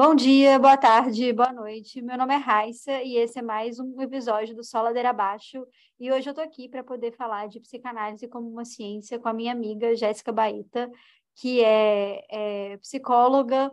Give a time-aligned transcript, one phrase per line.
[0.00, 2.00] Bom dia, boa tarde, boa noite.
[2.00, 5.66] Meu nome é Raissa e esse é mais um episódio do Só Ladeira Abaixo.
[5.98, 9.32] E hoje eu estou aqui para poder falar de psicanálise como uma ciência com a
[9.32, 10.88] minha amiga Jéssica Baeta,
[11.34, 13.72] que é, é, psicóloga,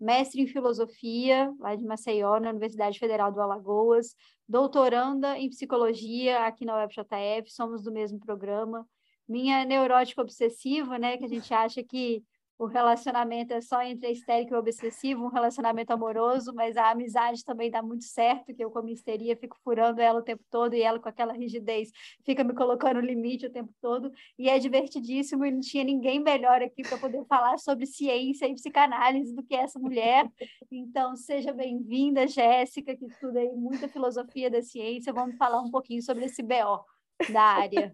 [0.00, 4.16] mestre em filosofia, lá de Maceió, na Universidade Federal do Alagoas,
[4.48, 8.88] doutoranda em psicologia aqui na UFJF, somos do mesmo programa.
[9.28, 12.24] Minha neurótica obsessiva, né, que a gente acha que
[12.58, 17.70] o relacionamento é só entre estérico e obsessivo, um relacionamento amoroso, mas a amizade também
[17.70, 20.82] dá muito certo, que eu com a misteria fico furando ela o tempo todo e
[20.82, 21.90] ela com aquela rigidez
[22.24, 26.62] fica me colocando limite o tempo todo, e é divertidíssimo e não tinha ninguém melhor
[26.62, 30.26] aqui para poder falar sobre ciência e psicanálise do que essa mulher.
[30.70, 36.02] Então, seja bem-vinda, Jéssica, que estuda aí muita filosofia da ciência, vamos falar um pouquinho
[36.02, 36.84] sobre esse BO
[37.30, 37.92] da área.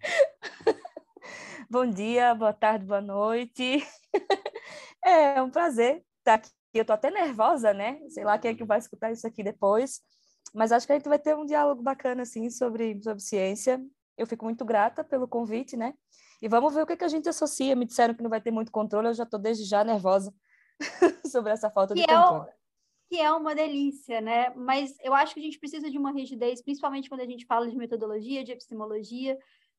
[1.74, 3.84] Bom dia, boa tarde, boa noite.
[5.04, 6.48] É um prazer estar aqui.
[6.72, 7.98] Eu estou até nervosa, né?
[8.10, 10.00] Sei lá quem é que vai escutar isso aqui depois.
[10.54, 13.84] Mas acho que a gente vai ter um diálogo bacana, assim, sobre, sobre ciência.
[14.16, 15.94] Eu fico muito grata pelo convite, né?
[16.40, 17.74] E vamos ver o que, que a gente associa.
[17.74, 20.32] Me disseram que não vai ter muito controle, eu já estou desde já nervosa
[21.26, 22.50] sobre essa falta que de controle.
[22.50, 22.54] É o,
[23.10, 24.54] que é uma delícia, né?
[24.54, 27.68] Mas eu acho que a gente precisa de uma rigidez, principalmente quando a gente fala
[27.68, 29.36] de metodologia, de epistemologia,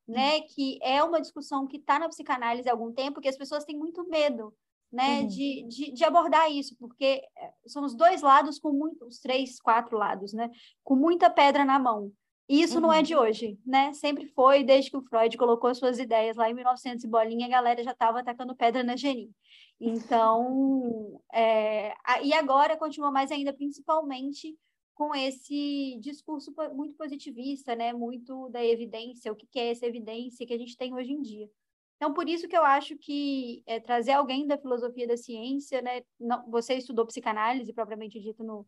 [0.07, 0.41] né?
[0.41, 3.77] Que é uma discussão que está na psicanálise há algum tempo, que as pessoas têm
[3.77, 4.53] muito medo,
[4.91, 5.21] né?
[5.21, 5.27] Uhum.
[5.27, 9.59] De, de, de, abordar isso, porque eh, são os dois lados com muito, os três,
[9.59, 10.49] quatro lados, né?
[10.83, 12.11] Com muita pedra na mão.
[12.47, 12.81] E isso uhum.
[12.81, 13.21] não é de uhum.
[13.21, 13.91] hoje, né?
[13.93, 17.49] Sempre foi, desde que o Freud colocou suas ideias lá em 1900 e bolinha, a
[17.49, 19.31] galera já estava atacando pedra na Geni.
[19.79, 24.55] Então, é, e agora continua mais ainda, principalmente
[24.95, 27.91] com esse discurso muito positivista, né?
[27.93, 31.49] Muito da evidência, o que é essa evidência que a gente tem hoje em dia.
[31.97, 36.01] Então, por isso que eu acho que é, trazer alguém da filosofia da ciência, né?
[36.19, 38.65] Não, você estudou psicanálise, propriamente dito, no,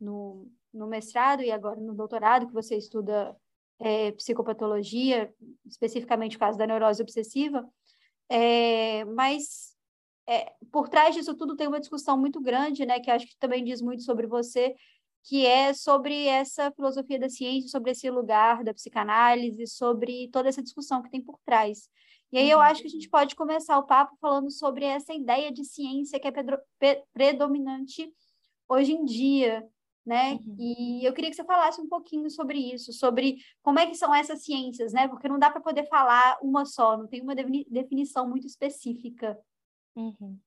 [0.00, 3.36] no, no, mestrado e agora no doutorado, que você estuda
[3.78, 5.32] é, psicopatologia,
[5.66, 7.68] especificamente o caso da neurose obsessiva,
[8.28, 9.70] é, mas
[10.70, 13.00] por trás disso tudo tem uma discussão muito grande, né?
[13.00, 14.74] Que acho que também diz muito sobre você,
[15.22, 20.62] que é sobre essa filosofia da ciência, sobre esse lugar da psicanálise, sobre toda essa
[20.62, 21.88] discussão que tem por trás.
[22.32, 22.64] E aí eu uhum.
[22.64, 26.28] acho que a gente pode começar o papo falando sobre essa ideia de ciência que
[26.28, 26.32] é
[27.12, 28.12] predominante
[28.68, 29.66] hoje em dia,
[30.06, 30.34] né?
[30.34, 30.56] Uhum.
[30.58, 34.14] E eu queria que você falasse um pouquinho sobre isso, sobre como é que são
[34.14, 35.08] essas ciências, né?
[35.08, 39.36] Porque não dá para poder falar uma só, não tem uma definição muito específica.
[39.96, 40.38] Uhum.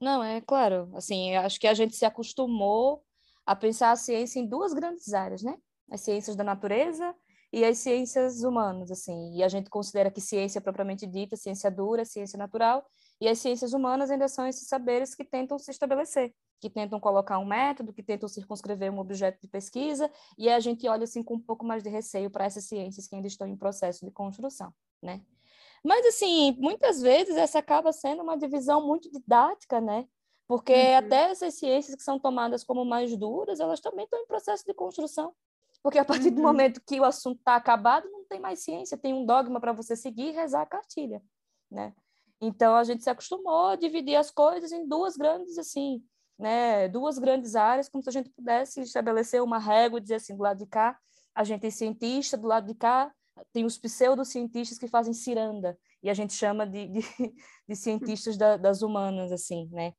[0.00, 3.05] Não, é claro, assim, acho que a gente se acostumou
[3.46, 5.56] a pensar a ciência em duas grandes áreas, né?
[5.90, 7.14] As ciências da natureza
[7.52, 9.34] e as ciências humanas, assim.
[9.36, 12.84] E a gente considera que ciência propriamente dita, ciência dura, ciência natural,
[13.20, 17.38] e as ciências humanas ainda são esses saberes que tentam se estabelecer, que tentam colocar
[17.38, 21.34] um método, que tentam circunscrever um objeto de pesquisa, e a gente olha assim com
[21.34, 24.72] um pouco mais de receio para essas ciências que ainda estão em processo de construção,
[25.02, 25.22] né?
[25.84, 30.06] Mas assim, muitas vezes essa acaba sendo uma divisão muito didática, né?
[30.48, 30.96] Porque uhum.
[30.98, 34.72] até essas ciências que são tomadas como mais duras, elas também estão em processo de
[34.72, 35.34] construção.
[35.82, 36.34] Porque a partir uhum.
[36.36, 39.72] do momento que o assunto está acabado, não tem mais ciência, tem um dogma para
[39.72, 41.22] você seguir e rezar a cartilha,
[41.70, 41.92] né?
[42.40, 46.02] Então a gente se acostumou a dividir as coisas em duas grandes assim,
[46.38, 46.88] né?
[46.88, 50.42] Duas grandes áreas, como se a gente pudesse estabelecer uma régua e dizer assim, do
[50.42, 50.98] lado de cá
[51.34, 53.12] a gente é cientista, do lado de cá
[53.52, 57.00] tem os pseudocientistas que fazem ciranda e a gente chama de, de,
[57.68, 59.92] de cientistas da, das humanas assim, né?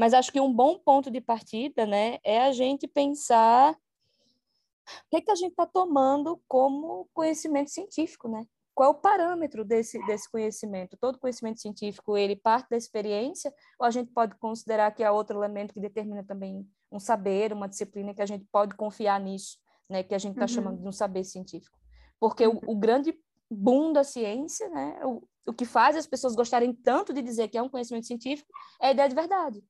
[0.00, 5.18] Mas acho que um bom ponto de partida, né, é a gente pensar o que,
[5.18, 8.46] é que a gente está tomando como conhecimento científico, né?
[8.74, 10.96] Qual é o parâmetro desse, desse conhecimento?
[10.98, 15.38] Todo conhecimento científico, ele parte da experiência, ou a gente pode considerar que há outro
[15.38, 20.02] elemento que determina também um saber, uma disciplina, que a gente pode confiar nisso, né?
[20.02, 20.48] Que a gente está uhum.
[20.48, 21.78] chamando de um saber científico.
[22.18, 23.14] Porque o, o grande
[23.50, 24.98] boom da ciência, né?
[25.04, 28.50] O, o que faz as pessoas gostarem tanto de dizer que é um conhecimento científico
[28.80, 29.62] é a ideia de verdade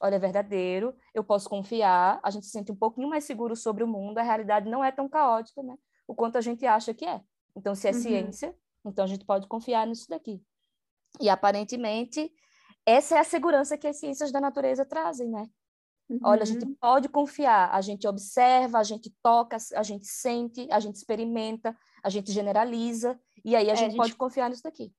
[0.00, 3.82] olha, é verdadeiro, eu posso confiar, a gente se sente um pouquinho mais seguro sobre
[3.82, 5.76] o mundo, a realidade não é tão caótica, né?
[6.06, 7.20] O quanto a gente acha que é.
[7.56, 8.00] Então, se é uhum.
[8.00, 8.54] ciência,
[8.84, 10.42] então a gente pode confiar nisso daqui.
[11.20, 12.32] E aparentemente,
[12.86, 15.48] essa é a segurança que as ciências da natureza trazem, né?
[16.08, 16.20] Uhum.
[16.22, 16.74] Olha, a gente uhum.
[16.80, 22.08] pode confiar, a gente observa, a gente toca, a gente sente, a gente experimenta, a
[22.08, 24.92] gente generaliza, e aí a, é, gente, a gente pode confiar nisso daqui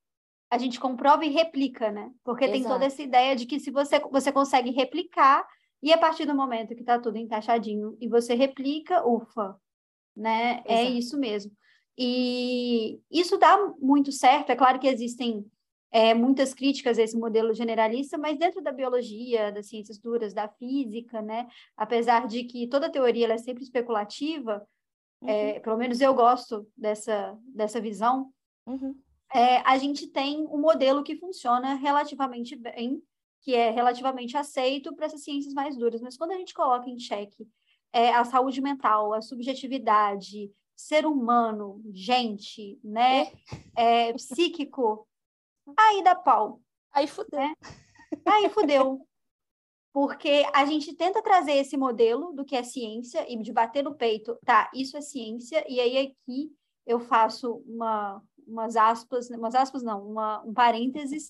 [0.49, 2.11] a gente comprova e replica, né?
[2.23, 2.59] Porque Exato.
[2.59, 5.47] tem toda essa ideia de que se você, você consegue replicar,
[5.81, 9.55] e a partir do momento que está tudo encaixadinho e você replica, ufa,
[10.15, 10.61] né?
[10.65, 10.87] É Exato.
[10.87, 11.51] É isso mesmo.
[11.97, 14.49] E isso dá muito certo.
[14.49, 15.45] É claro que existem
[15.91, 20.47] é, muitas críticas a esse modelo generalista, mas dentro da biologia, das ciências duras, da
[20.47, 24.65] física, né, apesar de que toda teoria é sempre especulativa,
[25.23, 25.29] é, uhum.
[25.29, 28.31] é, pelo menos eu gosto dessa, dessa visão,
[28.65, 28.95] uhum.
[29.33, 33.01] É, a gente tem um modelo que funciona relativamente bem,
[33.41, 36.99] que é relativamente aceito para essas ciências mais duras, mas quando a gente coloca em
[36.99, 37.47] xeque
[37.93, 43.31] é, a saúde mental, a subjetividade, ser humano, gente, né,
[43.75, 45.07] é, psíquico,
[45.77, 46.61] aí dá pau.
[46.91, 47.39] Aí fudeu.
[47.39, 47.53] Né?
[48.25, 49.05] Aí fudeu.
[49.91, 53.95] Porque a gente tenta trazer esse modelo do que é ciência e de bater no
[53.95, 56.51] peito, tá, isso é ciência, e aí aqui
[56.85, 61.27] eu faço uma, umas aspas, umas aspas não, uma, um parênteses,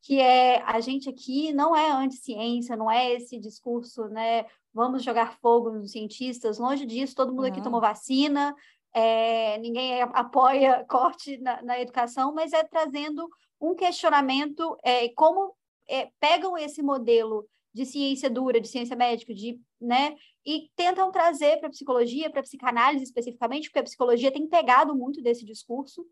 [0.00, 5.38] que é a gente aqui não é anti-ciência, não é esse discurso, né, vamos jogar
[5.38, 8.54] fogo nos cientistas, longe disso, todo mundo aqui tomou vacina,
[8.92, 13.28] é, ninguém apoia corte na, na, educação, mas é trazendo
[13.60, 15.54] um questionamento é, como
[15.88, 20.14] é, pegam esse modelo de ciência dura, de ciência médica, de, né,
[20.44, 24.94] e tentam trazer para a psicologia, para a psicanálise especificamente, porque a psicologia tem pegado
[24.94, 26.04] muito desse discurso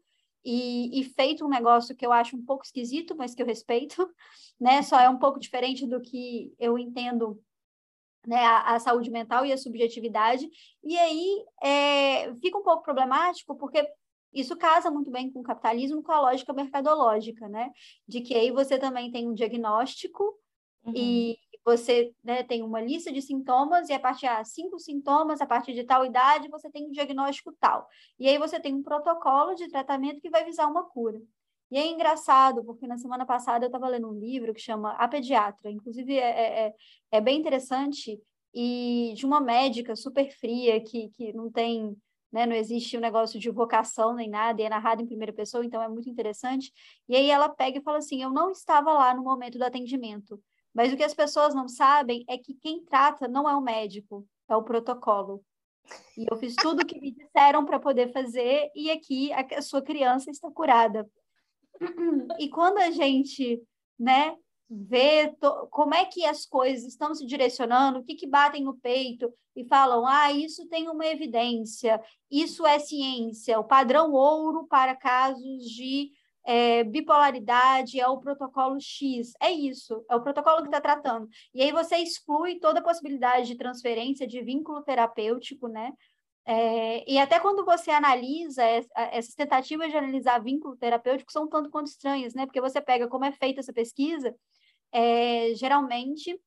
[0.44, 3.96] e, e, feito um negócio que eu acho um pouco esquisito, mas que eu respeito,
[4.58, 7.42] né, só é um pouco diferente do que eu entendo
[8.26, 10.48] né, a, a, saúde mental e a subjetividade,
[10.82, 13.86] e aí é, fica um pouco problemático, porque
[14.32, 17.70] isso casa muito bem com o capitalismo, com a lógica mercadológica, né?
[18.06, 20.38] De que aí você também tem um diagnóstico
[20.84, 20.92] uhum.
[20.94, 25.40] e você né, tem uma lista de sintomas, e a partir de ah, cinco sintomas,
[25.40, 27.88] a partir de tal idade, você tem um diagnóstico tal.
[28.18, 31.20] E aí você tem um protocolo de tratamento que vai visar uma cura.
[31.70, 35.06] E é engraçado, porque na semana passada eu estava lendo um livro que chama A
[35.06, 36.74] Pediatra, inclusive é, é, é,
[37.12, 38.20] é bem interessante,
[38.52, 41.96] e de uma médica super fria, que, que não tem,
[42.32, 45.64] né, não existe um negócio de vocação nem nada, e é narrado em primeira pessoa,
[45.64, 46.72] então é muito interessante.
[47.08, 50.42] E aí ela pega e fala assim: Eu não estava lá no momento do atendimento,
[50.74, 54.26] mas o que as pessoas não sabem é que quem trata não é o médico,
[54.48, 55.42] é o protocolo.
[56.16, 59.82] E eu fiz tudo o que me disseram para poder fazer, e aqui a, sua
[59.82, 61.08] criança está curada.
[62.38, 63.60] E quando a gente,
[63.98, 64.36] né,
[64.68, 65.34] vê
[65.70, 69.64] como é que as coisas estão se direcionando, o que, que batem no peito e
[69.64, 72.00] falam, ah, isso tem uma evidência,
[72.30, 76.12] isso é ciência, o padrão ouro para casos de
[76.44, 81.28] é, bipolaridade é o protocolo X, é isso, é o protocolo que está tratando.
[81.54, 85.92] E aí você exclui toda a possibilidade de transferência de vínculo terapêutico, né?
[86.46, 88.62] É, e até quando você analisa
[88.96, 92.46] essas tentativas de analisar vínculo terapêutico são tanto quanto estranhas, né?
[92.46, 94.34] Porque você pega como é feita essa pesquisa,
[94.92, 96.40] é, geralmente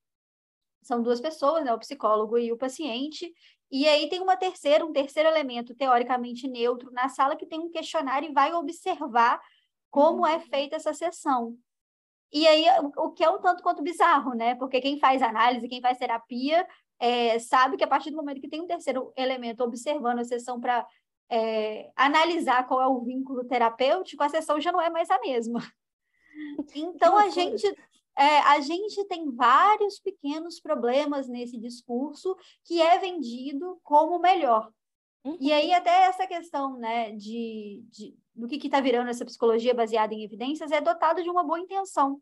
[0.81, 1.74] são duas pessoas, né?
[1.74, 3.31] O psicólogo e o paciente,
[3.72, 7.72] e aí tem uma terceira, um terceiro elemento teoricamente neutro na sala que tem um
[7.72, 9.42] questionário e vai observar
[9.94, 11.56] como é feita essa sessão.
[12.31, 12.66] E aí,
[12.98, 14.56] o que é um tanto quanto bizarro, né?
[14.56, 16.68] Porque quem faz análise, quem faz terapia,
[17.00, 20.60] é, sabe que a partir do momento que tem um terceiro elemento observando a sessão
[20.60, 20.84] para
[21.30, 25.60] é, analisar qual é o vínculo terapêutico, a sessão já não é mais a mesma.
[26.75, 27.63] Então, a gente,
[28.18, 34.72] é, a gente tem vários pequenos problemas nesse discurso que é vendido como melhor.
[35.23, 35.37] Uhum.
[35.39, 40.13] E aí, até essa questão né, de, de do que está virando essa psicologia baseada
[40.13, 42.21] em evidências é dotada de uma boa intenção.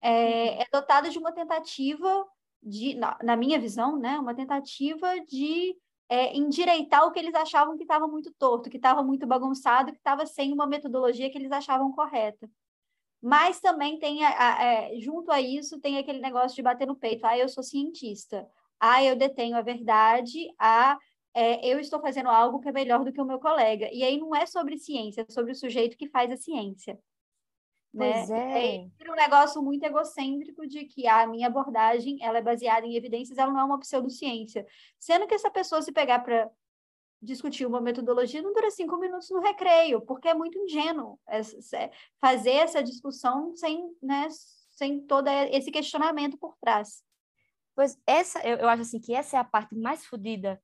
[0.00, 0.60] É, uhum.
[0.62, 2.26] é dotada de uma tentativa
[2.62, 5.76] de, na, na minha visão, né, uma tentativa de
[6.08, 9.98] é, endireitar o que eles achavam que estava muito torto, que estava muito bagunçado, que
[9.98, 12.48] estava sem uma metodologia que eles achavam correta.
[13.20, 16.94] Mas também tem, a, a, é, junto a isso, tem aquele negócio de bater no
[16.94, 17.24] peito.
[17.24, 18.46] Ah, eu sou cientista.
[18.78, 20.48] Ah, eu detenho a verdade.
[20.58, 20.98] Ah,
[21.36, 23.90] é, eu estou fazendo algo que é melhor do que o meu colega.
[23.92, 26.98] E aí não é sobre ciência, é sobre o sujeito que faz a ciência.
[27.92, 28.12] Né?
[28.12, 28.76] Pois é.
[28.76, 33.36] é um negócio muito egocêntrico de que a minha abordagem ela é baseada em evidências,
[33.36, 34.66] ela não é uma pseudociência.
[34.98, 36.50] Sendo que essa pessoa se pegar para
[37.20, 41.20] discutir uma metodologia não dura cinco minutos no recreio, porque é muito ingênuo
[42.18, 44.26] fazer essa discussão sem, né,
[44.70, 47.02] sem todo esse questionamento por trás.
[47.74, 50.58] Pois essa, eu, eu acho assim que essa é a parte mais fodida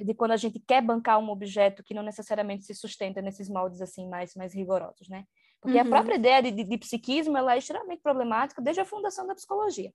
[0.00, 3.80] de quando a gente quer bancar um objeto que não necessariamente se sustenta nesses moldes
[3.80, 5.24] assim mais mais rigorosos, né?
[5.60, 5.86] Porque uhum.
[5.86, 9.34] a própria ideia de, de, de, psiquismo ela é extremamente problemática desde a fundação da
[9.34, 9.92] psicologia.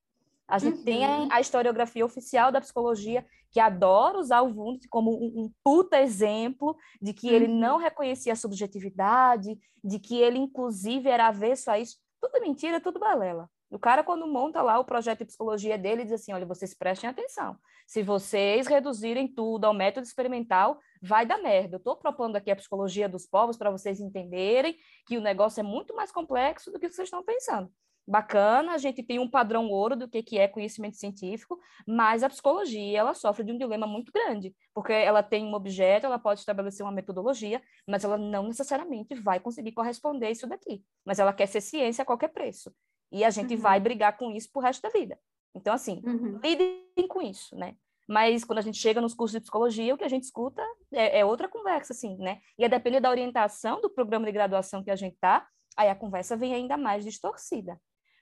[0.48, 0.84] A gente uhum.
[0.86, 5.52] tem a, a, historiografia oficial da psicologia, que adora usar o Wundt como um, um
[5.62, 7.34] puta exemplo de que uhum.
[7.34, 11.98] ele não reconhecia a subjetividade, de que ele, inclusive, era avesso a isso.
[12.22, 13.50] Tudo mentira, tudo balela.
[13.70, 17.10] O cara, quando monta lá o projeto de psicologia dele, diz assim: olha, vocês prestem
[17.10, 17.58] atenção.
[17.86, 21.76] Se vocês reduzirem tudo ao método experimental, vai dar merda.
[21.76, 25.64] Eu estou propondo aqui a psicologia dos povos para vocês entenderem que o negócio é
[25.64, 27.70] muito mais complexo do que vocês estão pensando.
[28.10, 32.30] Bacana, a gente tem um padrão ouro do que, que é conhecimento científico, mas a
[32.30, 36.40] psicologia ela sofre de um dilema muito grande, porque ela tem um objeto, ela pode
[36.40, 40.86] estabelecer uma metodologia, mas ela não necessariamente vai conseguir corresponder isso daqui.
[41.06, 42.74] Mas ela quer ser ciência a qualquer preço.
[43.12, 43.62] E a gente uhum.
[43.62, 45.18] vai brigar com isso pro resto da vida.
[45.56, 46.40] Então, assim, uhum.
[46.44, 47.76] lidem com isso, né?
[48.08, 50.62] Mas quando a gente chega nos cursos de psicologia, o que a gente escuta
[50.94, 52.40] é, é outra conversa, assim, né?
[52.58, 55.46] E a depender da orientação do programa de graduação que a gente tá,
[55.76, 57.80] aí a conversa vem ainda mais distorcida.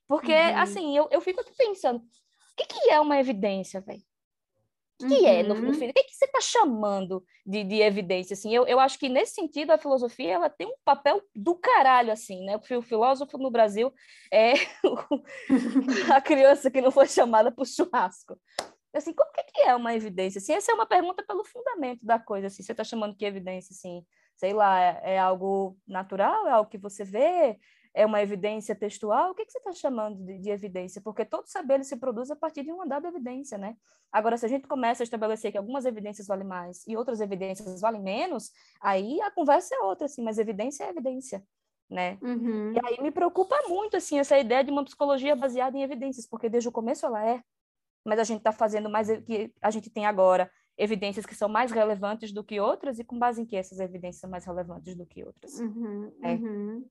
[0.08, 0.58] Porque, uhum.
[0.58, 2.04] assim, eu, eu fico aqui pensando, o
[2.58, 4.04] que, que é uma evidência, velho?
[5.02, 5.28] O que, uhum.
[5.28, 5.74] é, no, no uhum.
[5.74, 5.90] fim?
[5.90, 8.34] O que, que você está chamando de, de evidência?
[8.34, 12.12] Assim, eu, eu acho que, nesse sentido, a filosofia ela tem um papel do caralho,
[12.12, 12.58] assim, né?
[12.58, 13.94] O filósofo no Brasil
[14.32, 14.54] é
[16.14, 18.40] a criança que não foi chamada para o churrasco.
[18.94, 20.40] Assim, como que, que é uma evidência?
[20.40, 22.48] Assim, essa é uma pergunta pelo fundamento da coisa.
[22.48, 24.06] Assim, você está chamando que evidência, assim,
[24.38, 27.58] sei lá, é, é, algo natural, é algo que você vê,
[27.96, 29.32] é uma evidência textual?
[29.32, 31.02] O que, que você está chamando de, de, evidência?
[31.02, 33.78] Porque todo saber se produz a partir de uma dada evidência, né?
[34.12, 37.80] Agora, se a gente começa a estabelecer que algumas evidências valem mais e outras evidências
[37.80, 41.42] valem menos, aí a conversa é outra, assim, mas evidência é evidência,
[41.90, 42.18] né?
[42.22, 42.74] Uhum.
[42.74, 46.50] E aí me preocupa muito, assim, essa ideia de uma psicologia baseada em evidências, porque
[46.50, 47.42] desde o começo ela é,
[48.04, 51.72] mas a gente está fazendo mais que a gente tem agora evidências que são mais
[51.72, 55.06] relevantes do que outras e com base em que essas evidências são mais relevantes do
[55.06, 55.58] que outras.
[55.62, 56.34] Uhum, é.
[56.34, 56.86] uhum.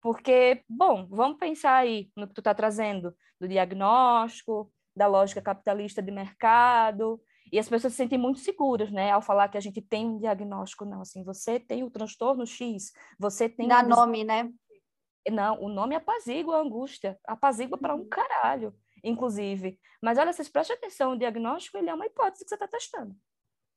[0.00, 6.02] Porque, bom, vamos pensar aí no que tu está trazendo do diagnóstico, da lógica capitalista
[6.02, 7.20] de mercado,
[7.52, 10.18] e as pessoas se sentem muito seguras, né, ao falar que a gente tem um
[10.18, 13.68] diagnóstico, não, assim, você tem o transtorno X, você tem...
[13.68, 14.50] Dá nome, né?
[15.30, 18.08] Não, o nome apazigua a angústia, apazigua para um uhum.
[18.08, 19.78] caralho inclusive.
[20.02, 23.16] Mas olha, vocês prestem atenção, o diagnóstico ele é uma hipótese que você está testando.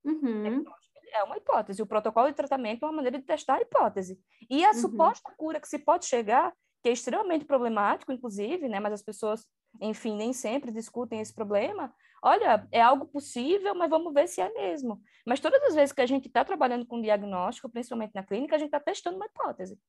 [0.04, 0.64] Uhum.
[1.14, 1.82] É uma hipótese.
[1.82, 4.20] O protocolo de tratamento é uma maneira de testar a hipótese.
[4.50, 4.74] E a uhum.
[4.76, 8.80] suposta cura que se pode chegar, que é extremamente problemático, inclusive, né?
[8.80, 9.46] mas as pessoas,
[9.82, 11.94] enfim, nem sempre discutem esse problema.
[12.22, 15.02] Olha, é algo possível, mas vamos ver se é mesmo.
[15.26, 18.60] Mas todas as vezes que a gente está trabalhando com diagnóstico, principalmente na clínica, a
[18.60, 19.80] gente está testando uma hipótese.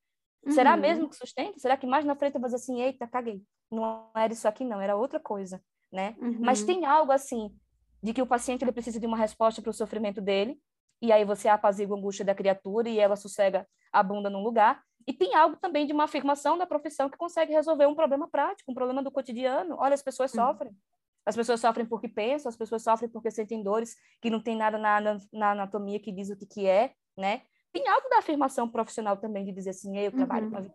[0.44, 0.52] Uhum.
[0.52, 1.58] Será mesmo que sustenta?
[1.58, 3.42] Será que mais na frente eu vou dizer assim, eita, caguei.
[3.70, 5.62] Não era isso aqui, não, era outra coisa,
[5.92, 6.16] né?
[6.20, 6.38] Uhum.
[6.40, 7.54] Mas tem algo assim,
[8.02, 10.58] de que o paciente ele precisa de uma resposta para o sofrimento dele,
[11.00, 14.82] e aí você apazigua a angústia da criatura e ela sossega a bunda num lugar.
[15.06, 18.70] E tem algo também de uma afirmação da profissão que consegue resolver um problema prático,
[18.70, 19.76] um problema do cotidiano.
[19.78, 20.46] Olha, as pessoas uhum.
[20.46, 20.72] sofrem.
[21.24, 24.78] As pessoas sofrem porque pensam, as pessoas sofrem porque sentem dores que não tem nada
[24.78, 27.42] na, na, na anatomia que diz o que, que é, né?
[27.72, 30.50] tem algo da afirmação profissional também de dizer assim, eu trabalho uhum.
[30.50, 30.74] com a vida.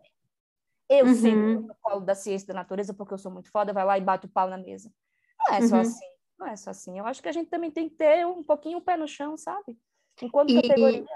[0.88, 1.14] Eu uhum.
[1.14, 4.00] sei o protocolo da ciência da natureza porque eu sou muito foda, vai lá e
[4.00, 4.90] bate o pau na mesa.
[5.38, 5.80] Não é só uhum.
[5.80, 6.06] assim,
[6.38, 6.98] não é só assim.
[6.98, 9.36] Eu acho que a gente também tem que ter um pouquinho o pé no chão,
[9.36, 9.76] sabe?
[10.22, 11.06] Enquanto e, categoria.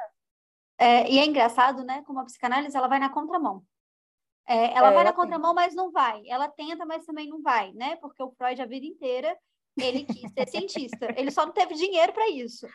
[0.78, 2.02] É, e é engraçado, né?
[2.06, 3.62] Como a psicanálise, ela vai na contramão.
[4.46, 6.22] É, ela é, vai na contramão, mas não vai.
[6.26, 7.96] Ela tenta, mas também não vai, né?
[7.96, 9.36] Porque o Freud, a vida inteira,
[9.78, 11.14] ele quis ser cientista.
[11.16, 12.66] Ele só não teve dinheiro para isso.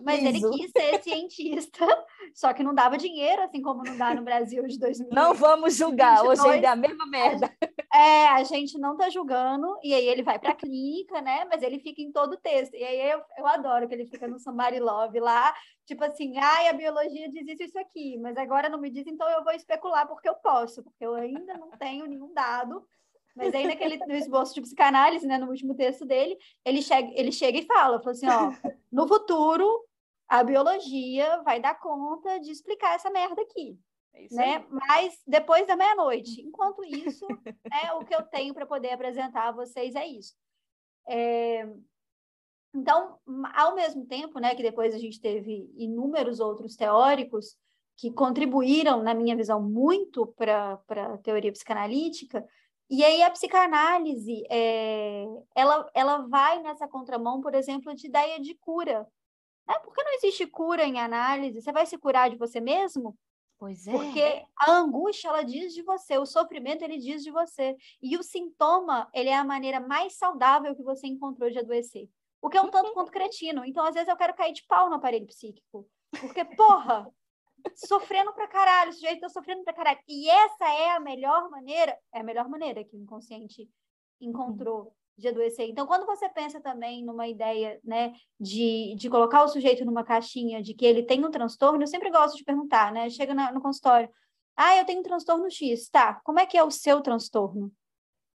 [0.00, 1.84] Mas ele quis ser cientista,
[2.34, 5.08] só que não dava dinheiro, assim como não dá no Brasil de 2000.
[5.12, 7.52] Não vamos julgar, hoje ainda é a mesma merda.
[7.92, 11.44] É, a gente não tá julgando, e aí ele vai para a clínica, né?
[11.46, 12.74] Mas ele fica em todo o texto.
[12.74, 15.52] E aí eu, eu adoro que ele fica no Somebody Love lá,
[15.84, 19.28] tipo assim, ai, a biologia diz isso, isso aqui, mas agora não me diz, então
[19.30, 22.86] eu vou especular porque eu posso, porque eu ainda não tenho nenhum dado
[23.38, 27.32] mas aí naquele, no esboço de psicanálise, né, no último texto dele, ele chega, ele
[27.32, 28.52] chega e fala, fala assim, ó,
[28.92, 29.84] no futuro
[30.28, 33.78] a biologia vai dar conta de explicar essa merda aqui.
[34.12, 34.66] É né?
[34.68, 36.42] Mas depois da meia-noite.
[36.42, 40.34] Enquanto isso, né, o que eu tenho para poder apresentar a vocês é isso.
[41.08, 41.66] É...
[42.74, 43.18] Então,
[43.54, 47.56] ao mesmo tempo, né, que depois a gente teve inúmeros outros teóricos
[47.96, 52.46] que contribuíram, na minha visão, muito para a teoria psicanalítica,
[52.90, 58.54] e aí a psicanálise, é, ela, ela vai nessa contramão, por exemplo, de ideia de
[58.54, 59.06] cura.
[59.66, 59.78] Né?
[59.80, 61.60] Por que não existe cura em análise?
[61.60, 63.16] Você vai se curar de você mesmo?
[63.58, 63.92] Pois é.
[63.92, 67.76] Porque a angústia, ela diz de você, o sofrimento, ele diz de você.
[68.00, 72.08] E o sintoma, ele é a maneira mais saudável que você encontrou de adoecer.
[72.40, 73.64] O que é um tanto quanto cretino.
[73.64, 75.86] Então, às vezes, eu quero cair de pau no aparelho psíquico.
[76.20, 77.12] Porque, porra,
[77.74, 79.98] sofrendo pra caralho, o sujeito tá sofrendo pra caralho.
[80.08, 83.68] E essa é a melhor maneira, é a melhor maneira que o inconsciente
[84.20, 85.68] encontrou de adoecer.
[85.68, 90.62] Então, quando você pensa também numa ideia, né, de, de colocar o sujeito numa caixinha
[90.62, 93.60] de que ele tem um transtorno, eu sempre gosto de perguntar, né, chega na, no
[93.60, 94.08] consultório,
[94.56, 97.72] ah, eu tenho um transtorno X, tá, como é que é o seu transtorno?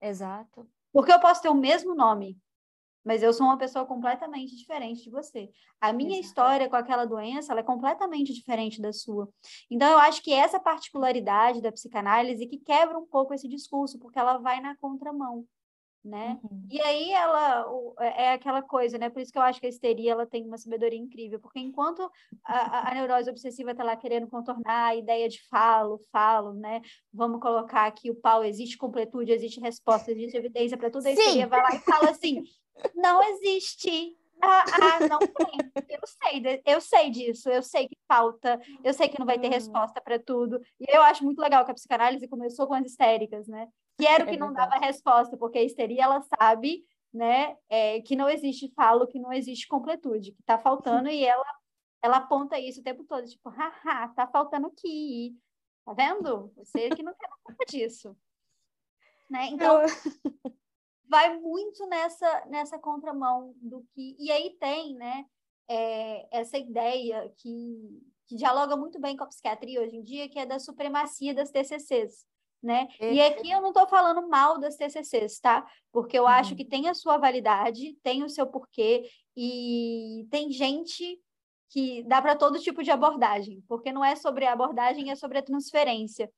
[0.01, 0.67] Exato.
[0.91, 2.37] Porque eu posso ter o mesmo nome,
[3.03, 5.49] mas eu sou uma pessoa completamente diferente de você.
[5.81, 6.25] A minha Exato.
[6.25, 9.29] história com aquela doença, é completamente diferente da sua.
[9.69, 14.19] Então, eu acho que essa particularidade da psicanálise que quebra um pouco esse discurso, porque
[14.19, 15.45] ela vai na contramão
[16.03, 16.37] né?
[16.43, 16.67] Uhum.
[16.69, 17.65] E aí ela
[17.99, 19.09] é, é aquela coisa, né?
[19.09, 22.09] Por isso que eu acho que a histeria ela tem uma sabedoria incrível, porque enquanto
[22.43, 26.81] a, a neurose obsessiva está lá querendo contornar a ideia de falo, falo, né?
[27.11, 31.47] Vamos colocar aqui o pau, existe completude, existe resposta, existe evidência para tudo, a histeria
[31.47, 32.43] vai lá e fala assim:
[32.95, 34.17] não existe.
[34.41, 35.71] Ah, ah, não tem.
[35.89, 39.47] Eu sei, eu sei disso, eu sei que falta, eu sei que não vai ter
[39.47, 39.53] uhum.
[39.53, 40.61] resposta para tudo.
[40.79, 43.69] E eu acho muito legal que a psicanálise começou com as histéricas, né?
[43.97, 47.55] que era o é que é não dava resposta, porque a histeria ela sabe, né,
[47.69, 51.45] é, que não existe falo, que não existe completude, que está faltando e ela
[52.01, 55.37] ela aponta isso o tempo todo, tipo, haha, tá faltando aqui,
[55.85, 56.51] tá vendo?
[56.57, 58.13] Você que não tem culpa disso,
[59.29, 59.45] né?
[59.47, 59.79] Então
[61.07, 65.25] vai muito nessa nessa contramão do que e aí tem, né,
[65.67, 70.39] é, essa ideia que que dialoga muito bem com a psiquiatria hoje em dia, que
[70.39, 72.25] é da supremacia das TCCs,
[72.61, 72.87] né?
[72.99, 75.65] E aqui eu não estou falando mal das TCCs, tá?
[75.91, 76.29] Porque eu uhum.
[76.29, 81.19] acho que tem a sua validade, tem o seu porquê e tem gente
[81.69, 85.39] que dá para todo tipo de abordagem, porque não é sobre a abordagem, é sobre
[85.39, 86.31] a transferência.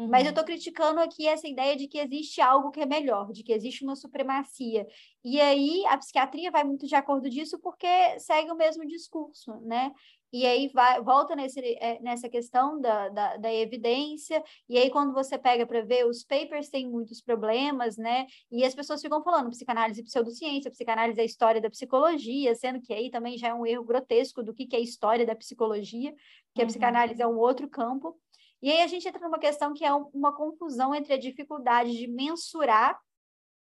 [0.00, 0.08] Uhum.
[0.08, 0.46] Mas eu estou uhum.
[0.46, 3.94] criticando aqui essa ideia de que existe algo que é melhor, de que existe uma
[3.94, 4.86] supremacia.
[5.22, 9.92] E aí a psiquiatria vai muito de acordo disso porque segue o mesmo discurso, né?
[10.32, 15.12] E aí vai, volta nesse, é, nessa questão da, da, da, evidência, e aí quando
[15.12, 18.26] você pega para ver, os papers têm muitos problemas, né?
[18.50, 22.94] E as pessoas ficam falando psicanálise pseudociência, psicanálise é a história da psicologia, sendo que
[22.94, 26.14] aí também já é um erro grotesco do que, que é história da psicologia,
[26.54, 26.64] que uhum.
[26.64, 28.16] a psicanálise é um outro campo.
[28.62, 32.06] E aí a gente entra numa questão que é uma confusão entre a dificuldade de
[32.06, 33.00] mensurar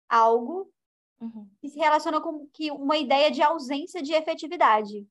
[0.07, 0.71] algo
[1.19, 1.49] uhum.
[1.59, 5.07] que se relaciona com que uma ideia de ausência de efetividade.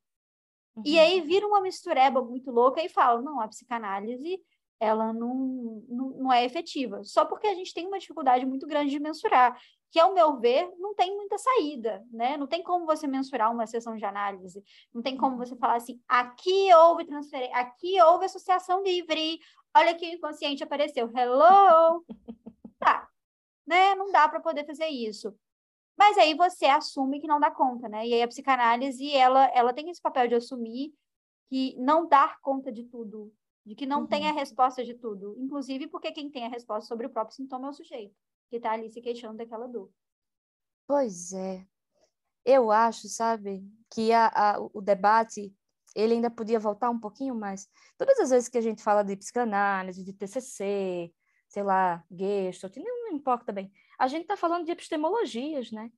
[0.76, 0.82] Uhum.
[0.86, 4.40] E aí vira uma mistureba muito louca e fala, não, a psicanálise
[4.78, 7.04] ela não, não, não é efetiva.
[7.04, 9.56] Só porque a gente tem uma dificuldade muito grande de mensurar,
[9.92, 12.38] que, ao meu ver, não tem muita saída, né?
[12.38, 16.00] Não tem como você mensurar uma sessão de análise, não tem como você falar assim,
[16.08, 19.38] aqui houve transferência, aqui houve associação livre,
[19.76, 22.04] olha que o inconsciente apareceu, hello!
[22.80, 23.08] Tá,
[23.64, 23.94] né?
[23.94, 25.32] Não dá para poder fazer isso.
[25.96, 28.04] Mas aí você assume que não dá conta, né?
[28.04, 30.92] E aí a psicanálise, ela, ela tem esse papel de assumir
[31.48, 33.32] que não dar conta de tudo,
[33.64, 34.06] de que não uhum.
[34.08, 35.36] tem a resposta de tudo.
[35.38, 38.16] Inclusive porque quem tem a resposta sobre o próprio sintoma é o sujeito,
[38.52, 39.90] que está ali se queixando daquela dor.
[40.86, 41.66] Pois é.
[42.44, 45.54] Eu acho, sabe, que a, a, o debate
[45.96, 47.66] ele ainda podia voltar um pouquinho mais.
[47.96, 51.10] Todas as vezes que a gente fala de psicanálise, de TCC,
[51.48, 55.88] sei lá, Gestalt, não, não importa bem a gente está falando de epistemologias, né?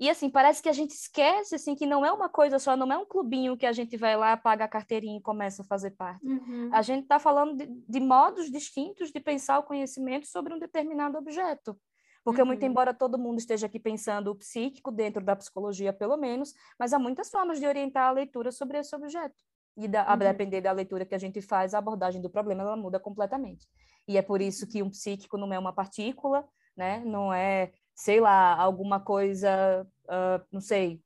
[0.00, 2.90] E assim, parece que a gente esquece assim que não é uma coisa só, não
[2.90, 5.90] é um clubinho que a gente vai lá, paga a carteirinha e começa a fazer
[5.90, 6.26] parte.
[6.26, 6.70] Uhum.
[6.72, 11.18] A gente está falando de, de, modos distintos de pensar o conhecimento sobre um determinado
[11.18, 11.78] objeto.
[12.24, 12.46] Porque, uhum.
[12.46, 16.94] muito embora todo mundo esteja aqui pensando o psíquico dentro da psicologia, pelo menos, mas
[16.94, 19.36] há muitas formas de orientar a leitura sobre esse objeto.
[19.76, 20.18] E da, a uhum.
[20.18, 23.66] depender da leitura que a gente faz, a abordagem do problema ela muda completamente.
[24.08, 27.02] E é por isso que um psíquico não é uma partícula, né?
[27.04, 31.02] Não é, sei lá, alguma coisa, uh, não sei,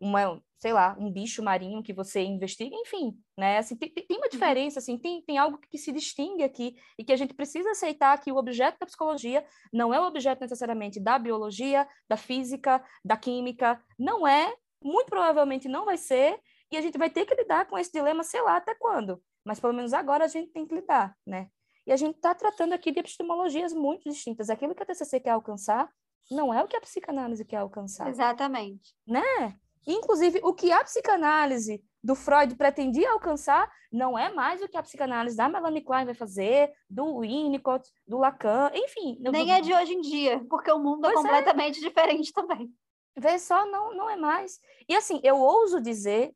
[0.00, 3.58] uma, sei lá, um bicho marinho que você investiga, enfim, né?
[3.58, 4.30] Assim, tem, tem uma uhum.
[4.30, 8.16] diferença, assim, tem, tem algo que se distingue aqui e que a gente precisa aceitar
[8.20, 13.16] que o objeto da psicologia não é o objeto necessariamente da biologia, da física, da
[13.16, 16.38] química, não é, muito provavelmente não vai ser,
[16.70, 19.58] e a gente vai ter que lidar com esse dilema, sei lá até quando, mas
[19.58, 21.48] pelo menos agora a gente tem que lidar, né?
[21.84, 24.50] E a gente está tratando aqui de epistemologias muito distintas.
[24.50, 25.90] Aquilo que a TCC quer alcançar
[26.30, 28.08] não é o que a psicanálise quer alcançar.
[28.08, 28.94] Exatamente.
[29.06, 29.54] Né?
[29.86, 34.82] Inclusive, o que a psicanálise do Freud pretendia alcançar não é mais o que a
[34.82, 39.18] psicanálise da Melanie Klein vai fazer, do Winnicott, do Lacan, enfim.
[39.20, 39.52] Nem do...
[39.52, 41.88] é de hoje em dia, porque o mundo é pois é completamente é.
[41.88, 42.70] diferente também.
[43.16, 44.60] Vê só, não, não é mais.
[44.88, 46.32] E assim, eu ouso dizer,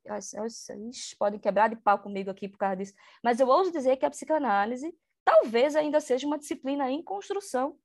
[0.88, 4.07] ixi, podem quebrar de pau comigo aqui por causa disso, mas eu ouso dizer que
[4.07, 4.92] a psicanálise
[5.24, 7.76] talvez ainda seja uma disciplina em construção.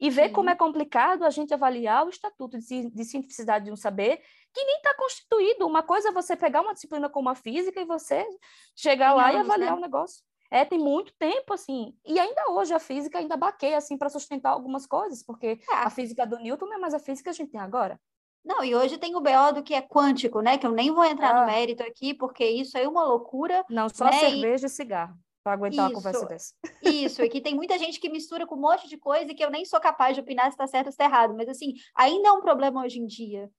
[0.00, 3.76] E ver como é complicado a gente avaliar o estatuto de, de cientificidade de um
[3.76, 5.66] saber que nem está constituído.
[5.66, 8.26] Uma coisa é você pegar uma disciplina como a física e você
[8.74, 9.76] chegar lá e avaliar né?
[9.76, 10.22] o negócio.
[10.50, 11.94] É, tem muito tempo, assim.
[12.04, 15.74] E ainda hoje a física ainda baqueia, assim, para sustentar algumas coisas, porque é.
[15.74, 18.00] a física do Newton não é mais a física que a gente tem agora.
[18.44, 20.56] Não, e hoje tem o BO do que é quântico, né?
[20.56, 21.40] Que eu nem vou entrar ah.
[21.40, 23.64] no mérito aqui, porque isso aí é uma loucura.
[23.68, 24.12] Não, só né?
[24.12, 26.54] cerveja e cigarro para aguentar isso, uma conversa dessa.
[26.82, 29.44] Isso, e que tem muita gente que mistura com um monte de coisa e que
[29.44, 31.74] eu nem sou capaz de opinar se está certo ou se está errado, mas assim,
[31.94, 33.50] ainda é um problema hoje em dia.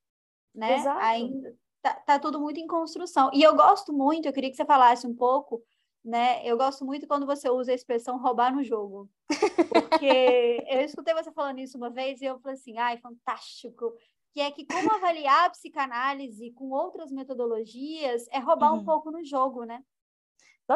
[0.54, 0.76] né?
[0.76, 1.00] Exato.
[1.00, 3.30] Ainda tá, tá tudo muito em construção.
[3.34, 5.63] E eu gosto muito, eu queria que você falasse um pouco
[6.04, 6.41] né?
[6.44, 9.10] Eu gosto muito quando você usa a expressão roubar no jogo.
[9.72, 13.94] Porque eu escutei você falando isso uma vez e eu falei assim, ai, fantástico.
[14.34, 18.80] Que é que como avaliar a psicanálise com outras metodologias é roubar uhum.
[18.80, 19.84] um pouco no jogo, né?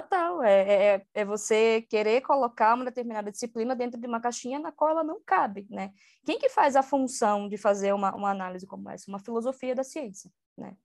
[0.01, 4.59] Total, é, é, é, é você querer colocar uma determinada disciplina dentro de uma caixinha
[4.59, 5.93] na qual ela não cabe, né?
[6.25, 9.09] Quem que faz a função de fazer uma, uma análise como essa?
[9.09, 10.75] Uma filosofia da ciência, né?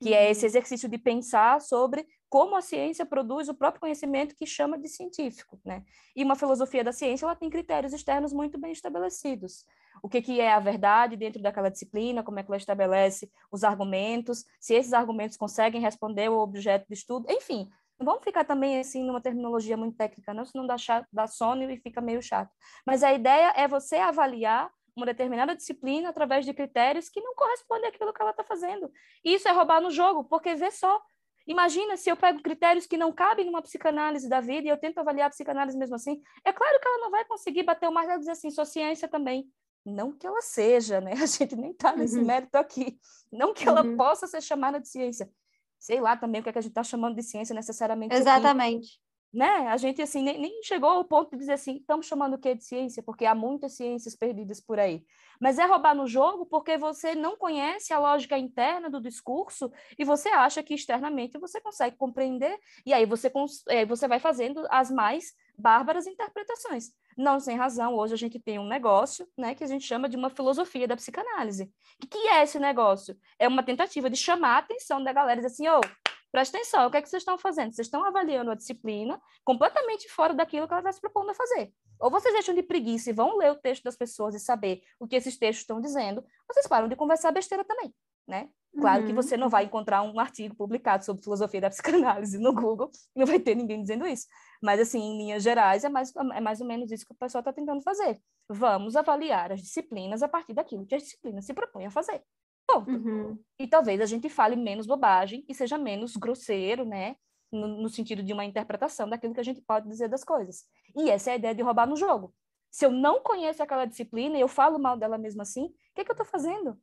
[0.00, 0.46] que é esse uhum.
[0.46, 5.58] exercício de pensar sobre como a ciência produz o próprio conhecimento que chama de científico,
[5.64, 5.82] né?
[6.14, 9.64] E uma filosofia da ciência, ela tem critérios externos muito bem estabelecidos.
[10.02, 13.64] O que, que é a verdade dentro daquela disciplina, como é que ela estabelece os
[13.64, 17.68] argumentos, se esses argumentos conseguem responder o objeto de estudo, enfim.
[17.98, 21.68] Não vamos ficar também assim numa terminologia muito técnica, não, senão dá, chato, dá sono
[21.70, 22.50] e fica meio chato.
[22.86, 27.88] Mas a ideia é você avaliar uma determinada disciplina através de critérios que não correspondem
[27.88, 28.90] àquilo que ela está fazendo.
[29.24, 31.00] E isso é roubar no jogo, porque vê só.
[31.46, 34.98] Imagina se eu pego critérios que não cabem numa psicanálise da vida e eu tento
[34.98, 36.20] avaliar a psicanálise mesmo assim.
[36.44, 39.08] É claro que ela não vai conseguir bater o martelo e dizer assim, sou ciência
[39.08, 39.50] também.
[39.84, 41.12] Não que ela seja, né?
[41.22, 42.26] A gente nem está nesse uhum.
[42.26, 42.98] mérito aqui.
[43.32, 43.96] Não que ela uhum.
[43.96, 45.30] possa ser chamada de ciência.
[45.78, 48.14] Sei lá também o que, é que a gente está chamando de ciência necessariamente.
[48.14, 48.98] Exatamente.
[49.32, 49.68] Né?
[49.68, 52.54] A gente assim nem, nem, chegou ao ponto de dizer assim, estamos chamando o que
[52.54, 55.04] de ciência, porque há muitas ciências perdidas por aí.
[55.38, 60.04] Mas é roubar no jogo porque você não conhece a lógica interna do discurso e
[60.04, 63.30] você acha que externamente você consegue compreender e aí você
[63.68, 66.92] é, você vai fazendo as mais bárbaras interpretações.
[67.16, 70.16] Não sem razão, hoje a gente tem um negócio, né, que a gente chama de
[70.16, 71.70] uma filosofia da psicanálise.
[72.02, 73.18] O que é esse negócio?
[73.38, 76.86] É uma tentativa de chamar a atenção da galera dizer assim, ô, oh, Presta atenção,
[76.86, 77.72] o que é que vocês estão fazendo?
[77.72, 81.72] Vocês estão avaliando a disciplina completamente fora daquilo que ela está se propondo a fazer.
[81.98, 85.06] Ou vocês deixam de preguiça e vão ler o texto das pessoas e saber o
[85.06, 87.92] que esses textos estão dizendo, vocês param de conversar besteira também,
[88.26, 88.48] né?
[88.78, 89.08] Claro uhum.
[89.08, 93.26] que você não vai encontrar um artigo publicado sobre filosofia da psicanálise no Google, não
[93.26, 94.26] vai ter ninguém dizendo isso.
[94.62, 97.40] Mas, assim, em linhas gerais, é mais, é mais ou menos isso que o pessoal
[97.40, 98.20] está tentando fazer.
[98.48, 102.22] Vamos avaliar as disciplinas a partir daquilo que as disciplinas se propõem a fazer.
[102.68, 102.90] Ponto.
[102.90, 103.38] Uhum.
[103.58, 107.16] E talvez a gente fale menos bobagem e seja menos grosseiro, né?
[107.50, 110.66] No, no, sentido de uma interpretação daquilo que a gente pode dizer das coisas.
[110.94, 112.34] E essa é a ideia de roubar no jogo.
[112.70, 116.02] Se eu não conheço aquela disciplina e eu falo mal dela mesmo assim, o que,
[116.02, 116.78] é que eu estou fazendo?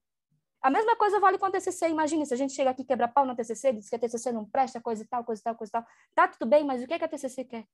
[0.59, 1.87] A mesma coisa vale com a TCC.
[1.89, 4.43] Imagina, se a gente chega aqui quebra pau na TCC, diz que a TCC não
[4.43, 5.85] presta, coisa e tal, coisa e tal, coisa e tal.
[6.15, 7.67] Tá tudo bem, mas o que, é que a TCC quer?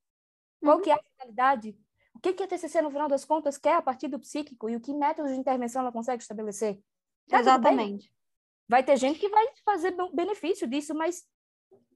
[0.62, 0.84] Qual uhum.
[0.84, 1.78] que é a finalidade?
[2.14, 4.76] O que, que a TCC, no final das contas, quer a partir do psíquico e
[4.76, 6.78] o que métodos de intervenção ela consegue estabelecer?
[7.32, 8.12] Tá Exatamente.
[8.68, 11.26] Vai ter gente que vai fazer benefício disso, mas.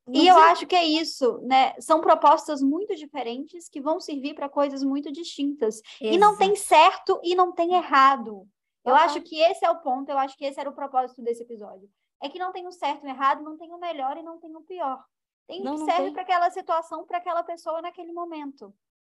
[0.07, 1.73] E eu acho que é isso, né?
[1.79, 5.81] São propostas muito diferentes que vão servir para coisas muito distintas.
[5.99, 6.15] Exato.
[6.15, 8.47] E não tem certo e não tem errado.
[8.85, 8.99] Eu uhum.
[8.99, 11.89] acho que esse é o ponto, eu acho que esse era o propósito desse episódio.
[12.21, 14.39] É que não tem o certo e o errado, não tem o melhor e não
[14.39, 15.03] tem o pior.
[15.47, 18.73] Tem o que serve para aquela situação, para aquela pessoa naquele momento.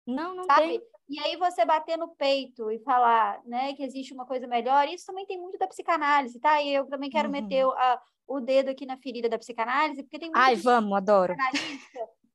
[0.09, 0.63] Não, não sabe?
[0.63, 0.83] tem.
[1.09, 5.07] E aí você bater no peito e falar, né, que existe uma coisa melhor, isso
[5.07, 6.61] também tem muito da psicanálise, tá?
[6.63, 7.33] E eu também quero uhum.
[7.33, 10.97] meter o, a, o dedo aqui na ferida da psicanálise, porque tem muito Ai, vamos,
[10.97, 11.35] adoro.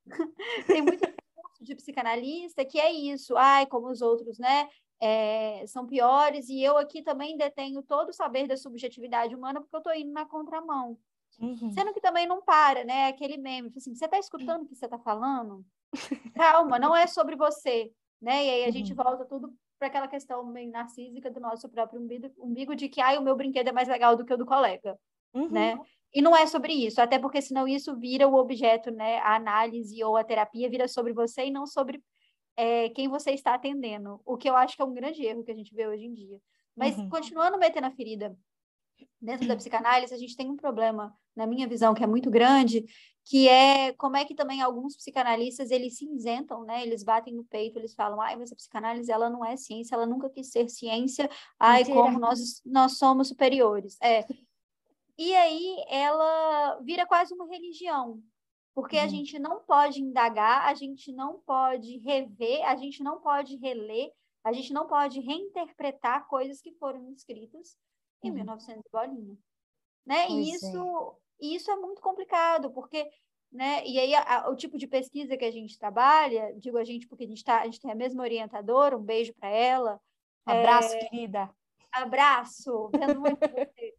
[0.67, 1.01] tem muito
[1.35, 4.69] curso de psicanalista que é isso, ai, como os outros, né?
[4.99, 9.75] É, são piores, e eu aqui também detenho todo o saber da subjetividade humana, porque
[9.75, 10.97] eu estou indo na contramão.
[11.39, 11.71] Uhum.
[11.71, 13.07] Sendo que também não para, né?
[13.07, 15.65] Aquele meme, assim, você está escutando o que você está falando?
[16.35, 18.45] Calma, não é sobre você, né?
[18.45, 18.71] E aí a uhum.
[18.71, 23.01] gente volta tudo para aquela questão meio narcísica do nosso próprio umbigo, umbigo de que
[23.01, 24.97] ai, o meu brinquedo é mais legal do que o do colega,
[25.33, 25.49] uhum.
[25.49, 25.77] né?
[26.13, 29.17] E não é sobre isso, até porque senão isso vira o objeto, né?
[29.19, 32.01] A análise ou a terapia vira sobre você e não sobre
[32.55, 35.51] é, quem você está atendendo, o que eu acho que é um grande erro que
[35.51, 36.39] a gente vê hoje em dia.
[36.75, 37.09] Mas uhum.
[37.09, 38.35] continuando metendo a ferida
[39.23, 42.85] dentro da psicanálise, a gente tem um problema, na minha visão, que é muito grande,
[43.23, 46.83] que é como é que também alguns psicanalistas eles se isentam, né?
[46.83, 50.05] Eles batem no peito, eles falam, ai, mas a psicanálise ela não é ciência, ela
[50.05, 51.95] nunca quis ser ciência, ai, Mentira.
[51.95, 53.97] como nós, nós somos superiores.
[54.01, 54.25] É.
[55.17, 58.21] E aí ela vira quase uma religião,
[58.75, 59.03] porque uhum.
[59.03, 64.11] a gente não pode indagar, a gente não pode rever, a gente não pode reler,
[64.43, 67.77] a gente não pode reinterpretar coisas que foram escritas
[68.23, 68.35] em uhum.
[68.35, 69.37] 1900 bolinha.
[70.05, 70.27] Né?
[70.29, 71.45] e isso, é.
[71.45, 73.09] isso é muito complicado, porque
[73.53, 73.85] né?
[73.85, 77.07] E aí a, a, o tipo de pesquisa que a gente trabalha, digo a gente
[77.07, 80.01] porque a gente, tá, a gente tem a mesma orientadora, um beijo para ela.
[80.43, 80.97] Abraço, é...
[80.97, 81.49] querida.
[81.91, 83.93] Abraço, vendo muito você.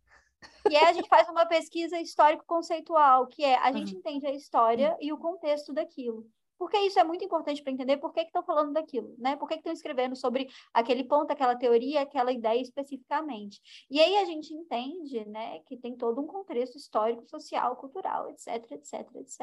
[0.69, 3.99] E aí a gente faz uma pesquisa histórico-conceitual, que é a gente uhum.
[4.01, 4.99] entende a história uhum.
[5.01, 6.27] e o contexto daquilo.
[6.59, 9.37] Porque isso é muito importante para entender por que estão falando daquilo, né?
[9.37, 13.61] Por que estão escrevendo sobre aquele ponto, aquela teoria, aquela ideia especificamente.
[13.90, 18.73] E aí a gente entende, né, que tem todo um contexto histórico, social, cultural, etc,
[18.73, 19.40] etc, etc.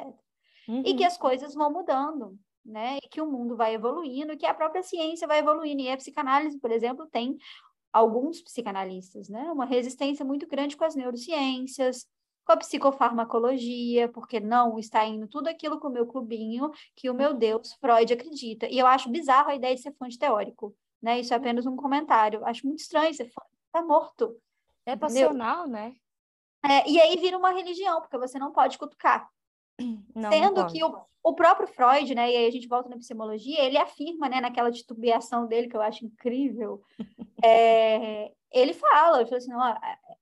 [0.67, 0.83] Uhum.
[0.85, 2.97] E que as coisas vão mudando, né?
[2.97, 5.81] E que o mundo vai evoluindo, e que a própria ciência vai evoluindo.
[5.81, 7.37] E a psicanálise, por exemplo, tem
[7.91, 9.51] alguns psicanalistas, né?
[9.51, 12.05] Uma resistência muito grande com as neurociências,
[12.51, 17.13] com a psicofarmacologia, porque não está indo tudo aquilo com o meu clubinho que o
[17.13, 18.67] meu Deus Freud acredita.
[18.67, 21.19] E eu acho bizarro a ideia de ser fonte teórico, né?
[21.19, 22.45] Isso é apenas um comentário.
[22.45, 24.35] Acho muito estranho ser fonte, tá morto.
[24.85, 25.93] É passional, né?
[26.63, 29.29] É, e aí vira uma religião, porque você não pode cutucar.
[30.13, 32.95] Não, Sendo não que o, o próprio Freud, né, e aí a gente volta na
[32.95, 36.83] epistemologia, ele afirma, né, naquela titubeação dele, que eu acho incrível,
[37.43, 39.75] é, ele fala, ele fala assim, ó,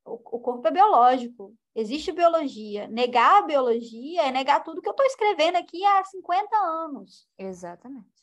[0.05, 2.87] o, o corpo é biológico, existe biologia.
[2.87, 7.27] Negar a biologia é negar tudo que eu estou escrevendo aqui há 50 anos.
[7.37, 8.19] Exatamente.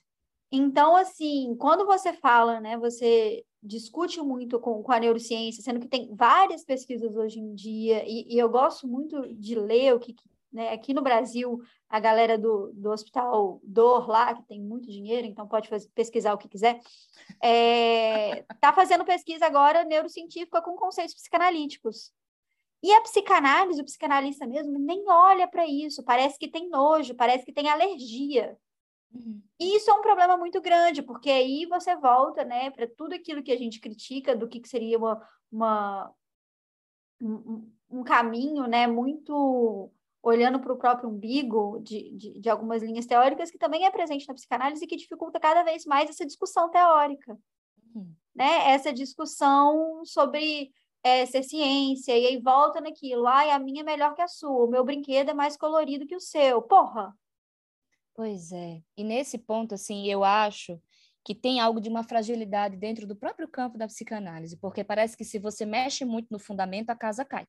[0.50, 5.88] Então, assim, quando você fala, né, você discute muito com, com a neurociência, sendo que
[5.88, 10.14] tem várias pesquisas hoje em dia, e, e eu gosto muito de ler o que,
[10.52, 15.26] né, aqui no Brasil, a galera do, do Hospital Dor lá, que tem muito dinheiro,
[15.26, 20.76] então pode fazer, pesquisar o que quiser, está é, tá fazendo pesquisa agora neurocientífica com
[20.76, 22.12] conceitos psicanalíticos.
[22.82, 27.44] E a psicanálise, o psicanalista mesmo, nem olha para isso, parece que tem nojo, parece
[27.44, 28.56] que tem alergia.
[29.12, 29.42] Uhum.
[29.58, 33.42] E isso é um problema muito grande, porque aí você volta né, para tudo aquilo
[33.42, 36.14] que a gente critica do que, que seria uma, uma
[37.20, 39.90] um, um caminho né, muito
[40.22, 44.26] olhando para o próprio umbigo de, de, de, algumas linhas teóricas, que também é presente
[44.26, 47.38] na psicanálise e que dificulta cada vez mais essa discussão teórica.
[47.94, 48.12] Uhum.
[48.34, 48.70] Né?
[48.70, 50.72] Essa discussão sobre
[51.06, 54.64] é, ser ciência, e aí volta naquilo, ai, a minha é melhor que a sua,
[54.64, 56.60] o meu brinquedo é mais colorido que o seu.
[56.60, 57.14] Porra!
[58.12, 58.80] Pois é.
[58.96, 60.80] E nesse ponto, assim, eu acho
[61.24, 65.24] que tem algo de uma fragilidade dentro do próprio campo da psicanálise, porque parece que
[65.24, 67.46] se você mexe muito no fundamento, a casa cai.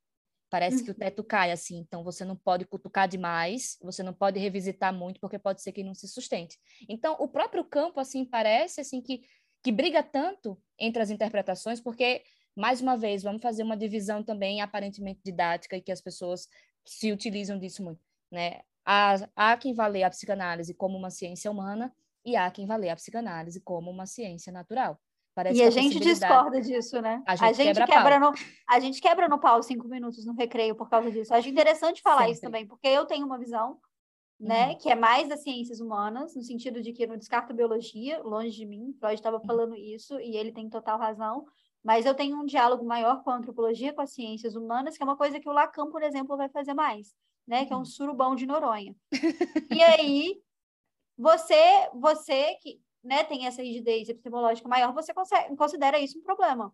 [0.50, 0.84] Parece uhum.
[0.84, 1.00] que o uhum.
[1.00, 5.40] teto cai assim, então você não pode cutucar demais, você não pode revisitar muito, porque
[5.40, 6.58] pode ser que não se sustente.
[6.88, 9.22] Então, o próprio campo, assim, parece assim que,
[9.64, 12.24] que briga tanto entre as interpretações, porque,
[12.58, 16.50] mais uma vez, vamos fazer uma divisão também aparentemente didática e que as pessoas
[16.84, 18.62] se utilizam disso muito, né?
[18.84, 21.94] Há, há quem vá ler a psicanálise como uma ciência humana
[22.26, 25.00] e há quem vá ler a psicanálise como uma ciência natural.
[25.36, 27.22] Parece e a, a gente discorda disso, né?
[27.28, 28.34] A gente, a gente quebra, quebra no,
[28.68, 31.34] a gente quebra no pau cinco minutos no recreio por causa disso.
[31.36, 32.32] Acho interessante falar Sempre.
[32.32, 33.78] isso também, porque eu tenho uma visão,
[34.40, 34.78] né, uhum.
[34.80, 38.50] que é mais das ciências humanas, no sentido de que eu não descarto biologia, longe
[38.50, 39.46] de mim, Freud estava uhum.
[39.46, 41.46] falando isso e ele tem total razão,
[41.88, 45.06] mas eu tenho um diálogo maior com a antropologia, com as ciências humanas, que é
[45.06, 47.16] uma coisa que o Lacan, por exemplo, vai fazer mais,
[47.48, 47.86] né, que é um uhum.
[47.86, 48.94] surubão de Noronha.
[49.72, 50.42] e aí,
[51.18, 56.74] você, você que né, tem essa rigidez epistemológica maior, você consegue, considera isso um problema?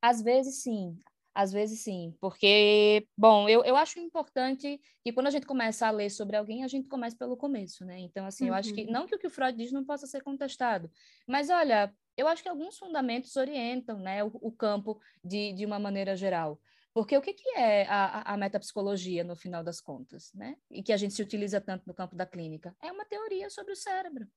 [0.00, 0.96] Às vezes sim,
[1.34, 5.90] às vezes sim, porque, bom, eu, eu acho importante que quando a gente começa a
[5.90, 7.98] ler sobre alguém, a gente comece pelo começo, né?
[7.98, 8.50] Então, assim, uhum.
[8.50, 8.92] eu acho que, uhum.
[8.92, 10.88] não que o que o Freud diz não possa ser contestado,
[11.26, 15.78] mas olha, eu acho que alguns fundamentos orientam, né, o, o campo de, de uma
[15.78, 16.60] maneira geral.
[16.94, 20.58] Porque o que, que é a, a metapsicologia, no final das contas, né?
[20.70, 22.76] E que a gente se utiliza tanto no campo da clínica?
[22.82, 24.28] É uma teoria sobre o cérebro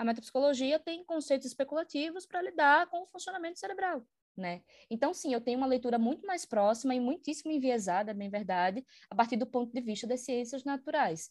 [0.00, 4.02] a metapsicologia tem conceitos especulativos para lidar com o funcionamento cerebral.
[4.34, 4.62] Né?
[4.88, 8.82] Então, sim, eu tenho uma leitura muito mais próxima e muitíssimo enviesada, é bem verdade,
[9.10, 11.28] a partir do ponto de vista das ciências naturais.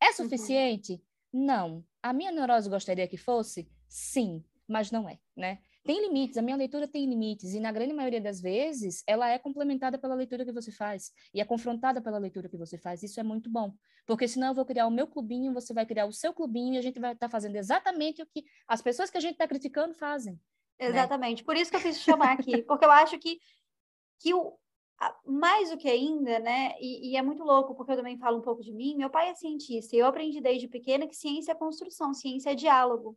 [0.00, 0.12] É uhum.
[0.12, 1.02] suficiente?
[1.32, 1.44] Uhum.
[1.44, 1.84] Não.
[2.00, 3.68] A minha neurose gostaria que fosse?
[3.88, 5.58] Sim, mas não é, né?
[5.84, 9.38] Tem limites, a minha leitura tem limites, e na grande maioria das vezes ela é
[9.38, 13.02] complementada pela leitura que você faz, e é confrontada pela leitura que você faz.
[13.02, 13.74] Isso é muito bom,
[14.06, 16.78] porque senão eu vou criar o meu clubinho, você vai criar o seu clubinho, e
[16.78, 19.48] a gente vai estar tá fazendo exatamente o que as pessoas que a gente está
[19.48, 20.34] criticando fazem.
[20.78, 20.88] Né?
[20.88, 21.46] Exatamente, né?
[21.46, 23.40] por isso que eu quis te chamar aqui, porque eu acho que,
[24.20, 24.56] que o,
[25.26, 26.74] mais do que ainda, né?
[26.80, 28.96] E, e, é muito louco, porque eu também falo um pouco de mim.
[28.96, 32.54] Meu pai é cientista e eu aprendi desde pequena que ciência é construção, ciência é
[32.54, 33.16] diálogo.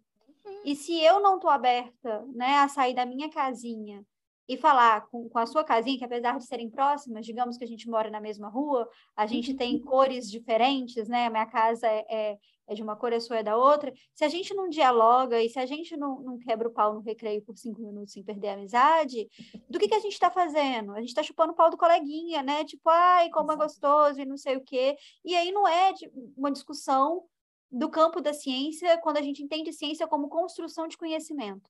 [0.64, 4.06] E se eu não estou aberta né, a sair da minha casinha
[4.48, 7.68] e falar com, com a sua casinha, que apesar de serem próximas, digamos que a
[7.68, 9.58] gente mora na mesma rua, a gente uhum.
[9.58, 11.26] tem cores diferentes, né?
[11.26, 13.92] A minha casa é, é, é, de uma cor, a sua é da outra.
[14.14, 17.02] Se a gente não dialoga e se a gente não, não quebra o pau no
[17.02, 19.28] recreio por cinco minutos sem perder a amizade,
[19.68, 20.94] do que, que a gente está fazendo?
[20.94, 22.64] A gente está chupando o pau do coleguinha, né?
[22.64, 24.96] Tipo, ai, como é gostoso e não sei o quê.
[25.24, 25.92] E aí não é
[26.38, 27.24] uma discussão
[27.72, 31.70] do campo da ciência quando a gente entende ciência como construção de conhecimento.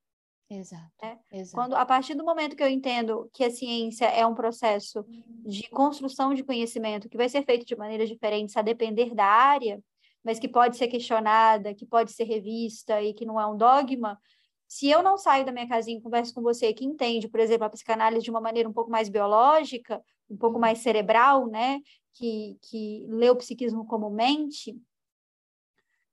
[0.50, 1.18] Exato, né?
[1.32, 1.56] exato.
[1.56, 5.04] Quando, a partir do momento que eu entendo que a ciência é um processo
[5.44, 9.82] de construção de conhecimento que vai ser feito de maneiras diferentes a depender da área,
[10.24, 14.20] mas que pode ser questionada, que pode ser revista e que não é um dogma,
[14.68, 17.66] se eu não saio da minha casinha e converso com você que entende, por exemplo,
[17.66, 21.80] a psicanálise de uma maneira um pouco mais biológica, um pouco mais cerebral, né,
[22.14, 24.76] que, que lê o psiquismo como mente,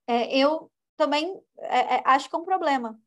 [0.07, 2.99] é, eu também é, é, acho que é um problema,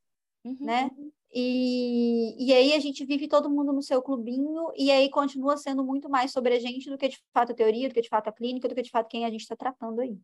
[0.44, 0.56] uhum.
[0.60, 0.90] né?
[1.32, 5.84] E, e aí a gente vive todo mundo no seu clubinho, e aí continua sendo
[5.84, 8.28] muito mais sobre a gente do que de fato a teoria, do que de fato
[8.28, 10.18] a clínica, do que de fato quem a gente está tratando aí.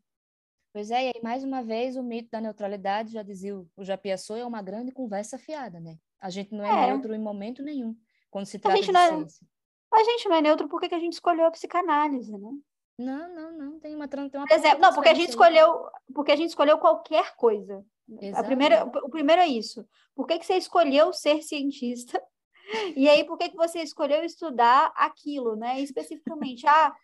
[0.73, 4.37] Pois é, e aí, mais uma vez, o mito da neutralidade, já dizia o Japiaçô,
[4.37, 5.99] é uma grande conversa fiada, né?
[6.19, 6.87] A gente não é, é.
[6.87, 7.95] neutro em momento nenhum,
[8.31, 9.47] quando se trata de é ciência.
[9.93, 12.51] A gente não é neutro porque que a gente escolheu a psicanálise, né?
[13.03, 16.33] Não, não, não, tem uma, tem uma Por exemplo, não, porque a gente escolheu, porque
[16.33, 17.85] a gente escolheu qualquer coisa.
[18.35, 19.87] A primeira, o primeiro é isso.
[20.15, 22.23] Por que, que você escolheu ser cientista?
[22.97, 25.81] E aí, por que, que você escolheu estudar aquilo, né?
[25.81, 26.95] Especificamente, ah,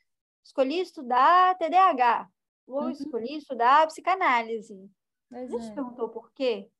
[0.42, 2.26] escolhi estudar TDAH,
[2.66, 2.90] ou uhum.
[2.90, 4.90] escolhi estudar psicanálise.
[5.30, 5.74] Mas Você é.
[5.74, 6.70] perguntou por quê?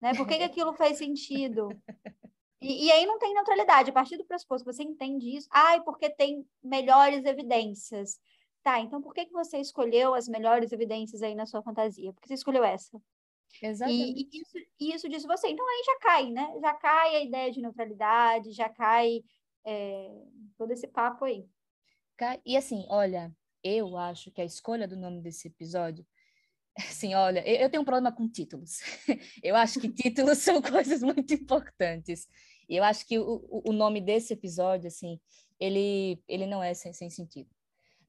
[0.00, 0.14] Né?
[0.14, 1.68] Por que, que aquilo faz sentido?
[2.60, 3.90] E, e, aí não tem neutralidade.
[3.90, 8.20] A partir do pressuposto que você entende isso, ai, ah, porque tem melhores evidências.
[8.62, 12.12] Tá, então por que, que você escolheu as melhores evidências aí na sua fantasia?
[12.12, 13.00] Por que você escolheu essa?
[13.60, 14.20] Exatamente.
[14.20, 15.48] E, e isso, e isso diz você.
[15.48, 16.58] Então aí já cai, né?
[16.60, 19.22] Já cai a ideia de neutralidade, já cai
[19.64, 20.10] é,
[20.56, 21.44] todo esse papo aí.
[22.46, 26.06] E assim, olha, eu acho que a escolha do nome desse episódio
[26.88, 28.78] Assim, olha, eu tenho um problema com títulos.
[29.42, 32.26] Eu acho que títulos são coisas muito importantes.
[32.68, 35.20] E eu acho que o, o nome desse episódio, assim,
[35.60, 37.50] ele, ele não é sem, sem sentido.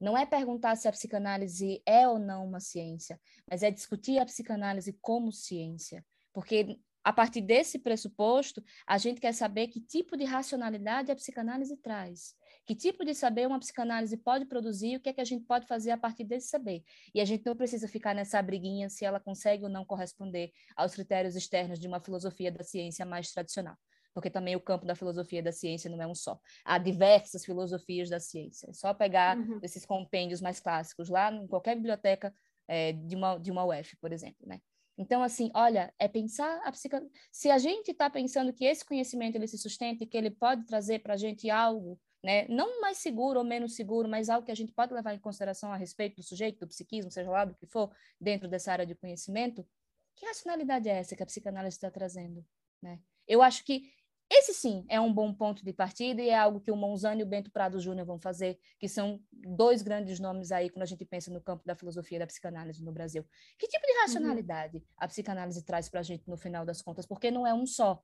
[0.03, 3.17] Não é perguntar se a psicanálise é ou não uma ciência,
[3.49, 6.05] mas é discutir a psicanálise como ciência.
[6.33, 11.77] Porque a partir desse pressuposto, a gente quer saber que tipo de racionalidade a psicanálise
[11.77, 12.35] traz.
[12.65, 15.65] Que tipo de saber uma psicanálise pode produzir o que é que a gente pode
[15.67, 16.83] fazer a partir desse saber.
[17.15, 20.95] E a gente não precisa ficar nessa briguinha se ela consegue ou não corresponder aos
[20.95, 23.77] critérios externos de uma filosofia da ciência mais tradicional.
[24.13, 26.39] Porque também o campo da filosofia da ciência não é um só.
[26.63, 28.69] Há diversas filosofias da ciência.
[28.69, 29.59] É só pegar uhum.
[29.63, 32.33] esses compêndios mais clássicos lá em qualquer biblioteca
[32.67, 34.59] é, de, uma, de uma UF, por exemplo, né?
[34.95, 37.11] Então, assim, olha, é pensar a psicanálise.
[37.31, 40.65] Se a gente está pensando que esse conhecimento ele se sustenta e que ele pode
[40.67, 42.47] trazer para a gente algo né?
[42.47, 45.73] Não mais seguro ou menos seguro, mas algo que a gente pode levar em consideração
[45.73, 48.95] a respeito do sujeito, do psiquismo, seja lá do que for, dentro dessa área de
[48.95, 49.67] conhecimento.
[50.15, 52.45] Que racionalidade é essa que a psicanálise está trazendo,
[52.81, 52.99] né?
[53.27, 53.91] Eu acho que
[54.39, 57.23] esse sim é um bom ponto de partida e é algo que o Monzani e
[57.23, 61.05] o Bento Prado Júnior vão fazer, que são dois grandes nomes aí quando a gente
[61.05, 63.25] pensa no campo da filosofia da psicanálise no Brasil.
[63.57, 64.83] Que tipo de racionalidade uhum.
[64.97, 67.05] a psicanálise traz para a gente no final das contas?
[67.05, 68.01] Porque não é um só,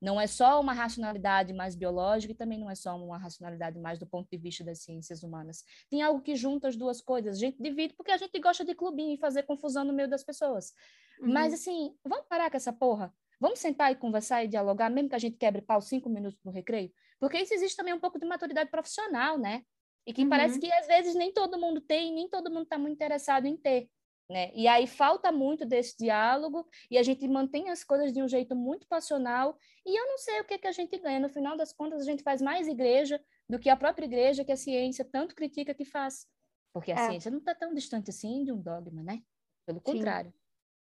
[0.00, 3.98] não é só uma racionalidade mais biológica e também não é só uma racionalidade mais
[3.98, 5.64] do ponto de vista das ciências humanas.
[5.90, 7.36] Tem algo que junta as duas coisas.
[7.36, 10.22] A gente divide porque a gente gosta de clubinho e fazer confusão no meio das
[10.22, 10.72] pessoas.
[11.20, 11.32] Uhum.
[11.32, 13.12] Mas, assim, vamos parar com essa porra?
[13.40, 16.50] Vamos sentar e conversar e dialogar, mesmo que a gente quebre pau cinco minutos no
[16.50, 16.92] recreio?
[17.20, 19.64] Porque isso existe também um pouco de maturidade profissional, né?
[20.06, 20.28] E que uhum.
[20.28, 23.56] parece que às vezes nem todo mundo tem, nem todo mundo está muito interessado em
[23.56, 23.88] ter.
[24.30, 24.50] Né?
[24.54, 28.54] E aí falta muito desse diálogo e a gente mantém as coisas de um jeito
[28.54, 31.18] muito passional e eu não sei o que, que a gente ganha.
[31.18, 34.52] No final das contas, a gente faz mais igreja do que a própria igreja que
[34.52, 36.26] a ciência tanto critica que faz.
[36.74, 37.08] Porque a é.
[37.08, 39.22] ciência não está tão distante assim de um dogma, né?
[39.64, 40.32] Pelo contrário.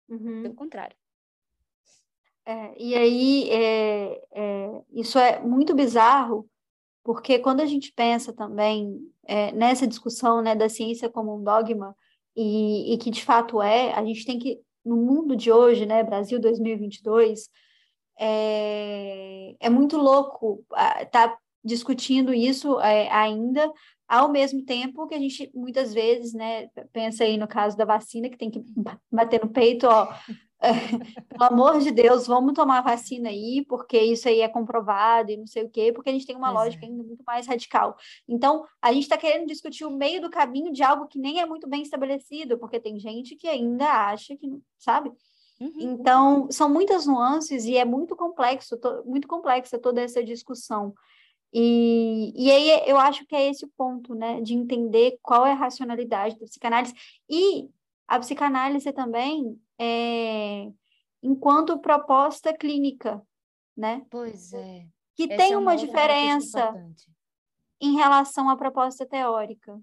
[0.09, 0.41] Uhum.
[0.41, 0.97] Pelo contrário.
[2.45, 6.47] É, e aí, é, é, isso é muito bizarro,
[7.03, 11.95] porque quando a gente pensa também é, nessa discussão né, da ciência como um dogma,
[12.35, 16.03] e, e que de fato é, a gente tem que, no mundo de hoje, né,
[16.03, 17.49] Brasil 2022,
[18.19, 23.71] é, é muito louco estar tá discutindo isso é, ainda,
[24.07, 28.29] ao mesmo tempo que a gente muitas vezes, né, pensa aí no caso da vacina,
[28.29, 28.63] que tem que
[29.11, 30.13] bater no peito, ó,
[31.29, 35.47] pelo amor de Deus, vamos tomar vacina aí, porque isso aí é comprovado e não
[35.47, 36.89] sei o quê, porque a gente tem uma pois lógica é.
[36.89, 37.95] ainda muito mais radical.
[38.27, 41.45] Então, a gente está querendo discutir o meio do caminho de algo que nem é
[41.45, 44.47] muito bem estabelecido, porque tem gente que ainda acha que,
[44.79, 45.11] sabe?
[45.59, 45.73] Uhum.
[45.77, 50.93] Então, são muitas nuances e é muito complexo, muito complexa toda essa discussão.
[51.53, 55.53] E, e aí eu acho que é esse o ponto, né, de entender qual é
[55.53, 56.93] a racionalidade da psicanálise.
[57.29, 57.69] E
[58.07, 60.71] a psicanálise também é,
[61.21, 63.21] enquanto proposta clínica,
[63.75, 64.05] né?
[64.09, 64.87] Pois é.
[65.15, 66.73] Que Essa tem é uma, uma diferença
[67.81, 69.79] em relação à proposta teórica.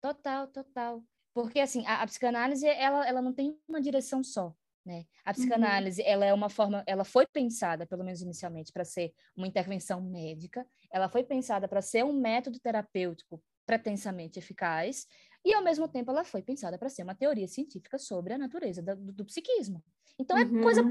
[0.00, 1.02] Total, total.
[1.32, 4.54] Porque, assim, a, a psicanálise, ela, ela não tem uma direção só.
[4.84, 5.06] Né?
[5.24, 5.34] A uhum.
[5.34, 6.08] psicanálise, uhum.
[6.08, 10.66] ela é uma forma, ela foi pensada, pelo menos inicialmente, para ser uma intervenção médica,
[10.92, 15.06] ela foi pensada para ser um método terapêutico pretensamente eficaz,
[15.44, 18.82] e ao mesmo tempo ela foi pensada para ser uma teoria científica sobre a natureza
[18.82, 19.82] do, do psiquismo.
[20.18, 20.62] Então é uhum.
[20.62, 20.82] coisa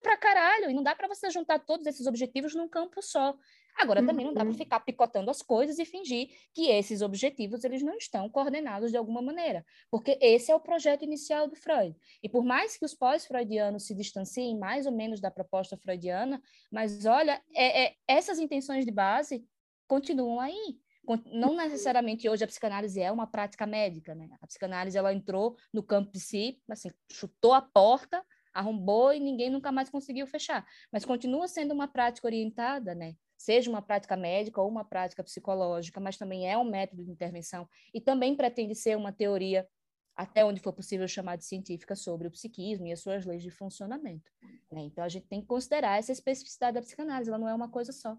[0.00, 3.36] pra caralho, e não dá para você juntar todos esses objetivos num campo só.
[3.76, 4.56] Agora, também não dá para uhum.
[4.56, 9.22] ficar picotando as coisas e fingir que esses objetivos eles não estão coordenados de alguma
[9.22, 11.96] maneira, porque esse é o projeto inicial do Freud.
[12.22, 17.06] E por mais que os pós-freudianos se distanciem mais ou menos da proposta freudiana, mas
[17.06, 19.44] olha, é, é, essas intenções de base
[19.86, 20.78] continuam aí.
[21.26, 24.28] Não necessariamente hoje a psicanálise é uma prática médica, né?
[24.40, 29.50] A psicanálise ela entrou no campo de si, assim, chutou a porta, arrombou e ninguém
[29.50, 30.66] nunca mais conseguiu fechar.
[30.92, 33.14] Mas continua sendo uma prática orientada, né?
[33.40, 37.66] seja uma prática médica ou uma prática psicológica, mas também é um método de intervenção
[37.92, 39.66] e também pretende ser uma teoria,
[40.14, 43.50] até onde for possível chamar de científica, sobre o psiquismo e as suas leis de
[43.50, 44.30] funcionamento.
[44.70, 44.82] Né?
[44.82, 47.92] Então, a gente tem que considerar essa especificidade da psicanálise, ela não é uma coisa
[47.92, 48.14] só.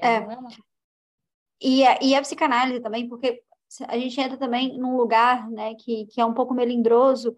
[0.00, 0.14] É.
[0.14, 0.48] é uma...
[1.62, 3.42] e, a, e a psicanálise também, porque
[3.88, 7.34] a gente entra também num lugar né, que, que é um pouco melindroso,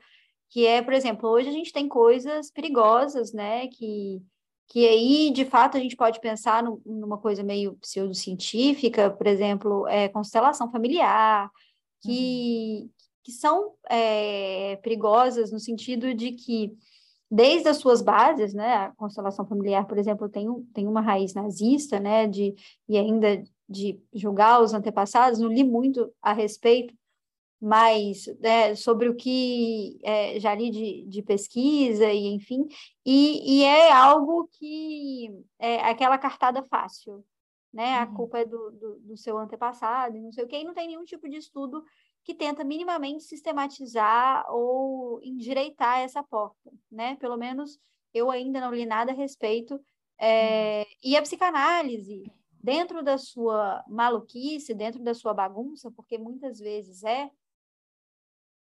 [0.51, 4.23] que é, por exemplo, hoje a gente tem coisas perigosas, né, que
[4.69, 9.87] que aí, de fato, a gente pode pensar no, numa coisa meio pseudocientífica, por exemplo,
[9.89, 11.51] é, constelação familiar,
[12.03, 12.91] que, uhum.
[13.23, 16.73] que são é, perigosas no sentido de que,
[17.31, 21.35] desde as suas bases, né, a constelação familiar, por exemplo, tem, um, tem uma raiz
[21.35, 22.55] nazista, né, de,
[22.89, 26.95] e ainda de julgar os antepassados, não li muito a respeito,
[27.61, 32.67] mais né, sobre o que é, já li de, de, pesquisa e enfim,
[33.07, 37.25] e, e, é algo que é aquela cartada fácil,
[37.73, 37.95] né?
[37.95, 38.15] A uhum.
[38.15, 40.89] culpa é do, do, do, seu antepassado e não sei o que, e não tem
[40.89, 41.83] nenhum tipo de estudo
[42.23, 47.17] que tenta minimamente sistematizar ou endireitar essa porta, né?
[47.17, 47.79] Pelo menos
[48.13, 49.81] eu ainda não li nada a respeito.
[50.19, 50.85] É, uhum.
[51.03, 52.31] E a psicanálise,
[52.65, 57.31] dentro da sua maluquice, dentro da sua bagunça, porque muitas vezes é,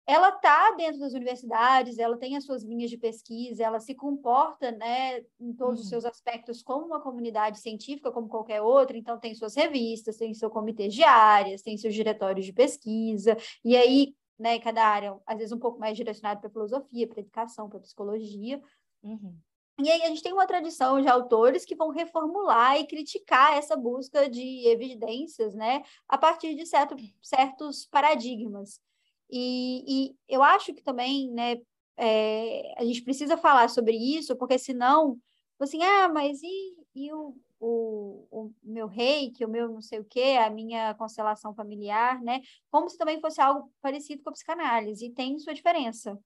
[0.05, 4.73] ela está dentro das universidades, ela tem as suas linhas de pesquisa, ela se comporta,
[4.73, 5.85] né, em todos uhum.
[5.85, 10.35] os seus aspectos como uma comunidade científica, como qualquer outra, então tem suas revistas, tem
[10.35, 15.39] seu comitê de áreas, tem seus diretórios de pesquisa, e aí, né, cada área, às
[15.39, 18.61] vezes um pouco mais direcionado para filosofia, para educação, para psicologia,
[19.05, 19.39] uhum.
[19.83, 23.77] E aí a gente tem uma tradição de autores que vão reformular e criticar essa
[23.77, 28.81] busca de evidências, né, a partir de certo, certos paradigmas.
[29.29, 31.57] E, e eu acho que também, né,
[31.97, 35.19] é, a gente precisa falar sobre isso, porque senão,
[35.59, 40.05] assim, ah, mas e, e o, o, o meu reiki, o meu não sei o
[40.05, 42.43] quê, a minha constelação familiar, né?
[42.71, 46.19] Como se também fosse algo parecido com a psicanálise, e tem sua diferença.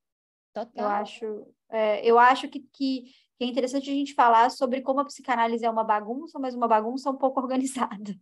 [0.52, 0.84] Total.
[0.84, 3.04] Eu acho, é, eu acho que, que,
[3.38, 6.66] que é interessante a gente falar sobre como a psicanálise é uma bagunça, mas uma
[6.66, 8.14] bagunça um pouco organizada.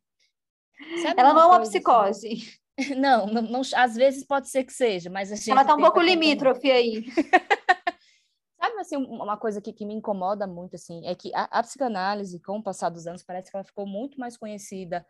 [1.03, 1.73] Sabe Ela não é uma assim?
[1.73, 2.29] psicose.
[2.29, 2.67] Assim?
[2.95, 5.51] Não, não, não, às vezes pode ser que seja, mas a gente.
[5.51, 7.07] Ela está um pouco limítrofe aí.
[8.61, 12.39] Sabe, assim, uma coisa que, que me incomoda muito, assim, é que a, a, psicanálise,
[12.39, 15.07] com o passar dos anos, parece que ela ficou muito mais conhecida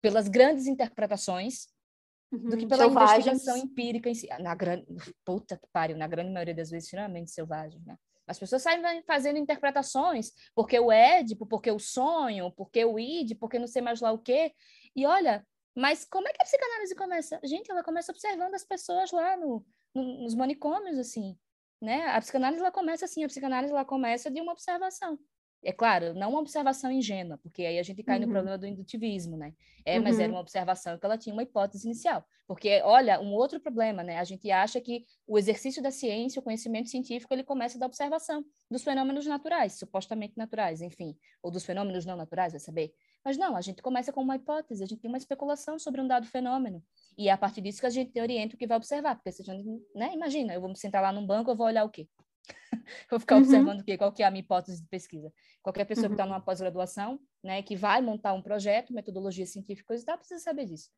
[0.00, 1.66] pelas grandes interpretações
[2.30, 3.26] uhum, do que pela selvagens.
[3.26, 4.28] investigação empírica em si.
[4.38, 4.86] Na grande,
[5.24, 7.98] puta que pariu, na grande maioria das vezes, extremamente selvagem, né?
[8.28, 13.58] As pessoas saem fazendo interpretações, porque o Édipo, porque o sonho, porque o id, porque
[13.58, 14.52] não sei mais lá o quê.
[14.94, 17.40] E olha, mas como é que a psicanálise começa?
[17.44, 19.64] Gente, ela começa observando as pessoas lá no,
[19.94, 21.38] no, nos manicômios, assim,
[21.80, 22.06] né?
[22.08, 25.18] A psicanálise, ela começa assim, a psicanálise, ela começa de uma observação.
[25.62, 28.26] É claro, não uma observação ingênua, porque aí a gente cai uhum.
[28.26, 29.52] no problema do indutivismo, né?
[29.84, 30.04] É, uhum.
[30.04, 30.36] mas era uhum.
[30.36, 32.24] uma observação que ela tinha uma hipótese inicial.
[32.46, 34.18] Porque, olha, um outro problema, né?
[34.18, 38.44] A gente acha que o exercício da ciência, o conhecimento científico, ele começa da observação
[38.70, 42.94] dos fenômenos naturais, supostamente naturais, enfim, ou dos fenômenos não naturais, vai saber.
[43.24, 46.06] Mas não, a gente começa com uma hipótese, a gente tem uma especulação sobre um
[46.06, 46.82] dado fenômeno.
[47.16, 49.16] E é a partir disso que a gente orienta o que vai observar.
[49.16, 51.66] Porque se a gente, né, imagina, eu vou me sentar lá num banco, eu vou
[51.66, 52.08] olhar o quê?
[53.10, 53.42] vou ficar uhum.
[53.42, 53.96] observando o quê?
[53.98, 55.32] Qual que é a minha hipótese de pesquisa?
[55.62, 56.10] Qualquer pessoa uhum.
[56.10, 60.42] que está numa pós-graduação, né, que vai montar um projeto, metodologia científica e tal, precisa
[60.42, 60.90] saber disso.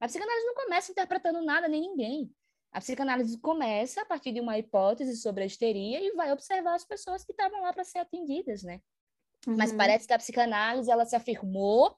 [0.00, 2.30] A psicanálise não começa interpretando nada nem ninguém.
[2.70, 6.84] A psicanálise começa a partir de uma hipótese sobre a histeria e vai observar as
[6.84, 8.80] pessoas que estavam lá para ser atendidas, né?
[9.46, 9.56] Uhum.
[9.56, 11.96] Mas parece que a psicanálise ela se afirmou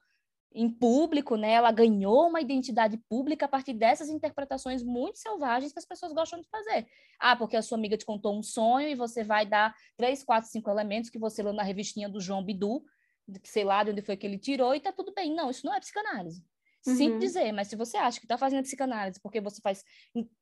[0.52, 1.52] em público, né?
[1.52, 6.40] Ela ganhou uma identidade pública a partir dessas interpretações muito selvagens que as pessoas gostam
[6.40, 6.86] de fazer.
[7.18, 10.50] Ah, porque a sua amiga te contou um sonho e você vai dar três, quatro,
[10.50, 12.82] cinco elementos que você leu na revistinha do João Bidu,
[13.44, 15.32] sei lá de onde foi que ele tirou e tá tudo bem.
[15.34, 16.44] Não, isso não é psicanálise.
[16.86, 16.96] Uhum.
[16.96, 19.84] Sinto dizer, mas se você acha que está fazendo psicanálise porque você faz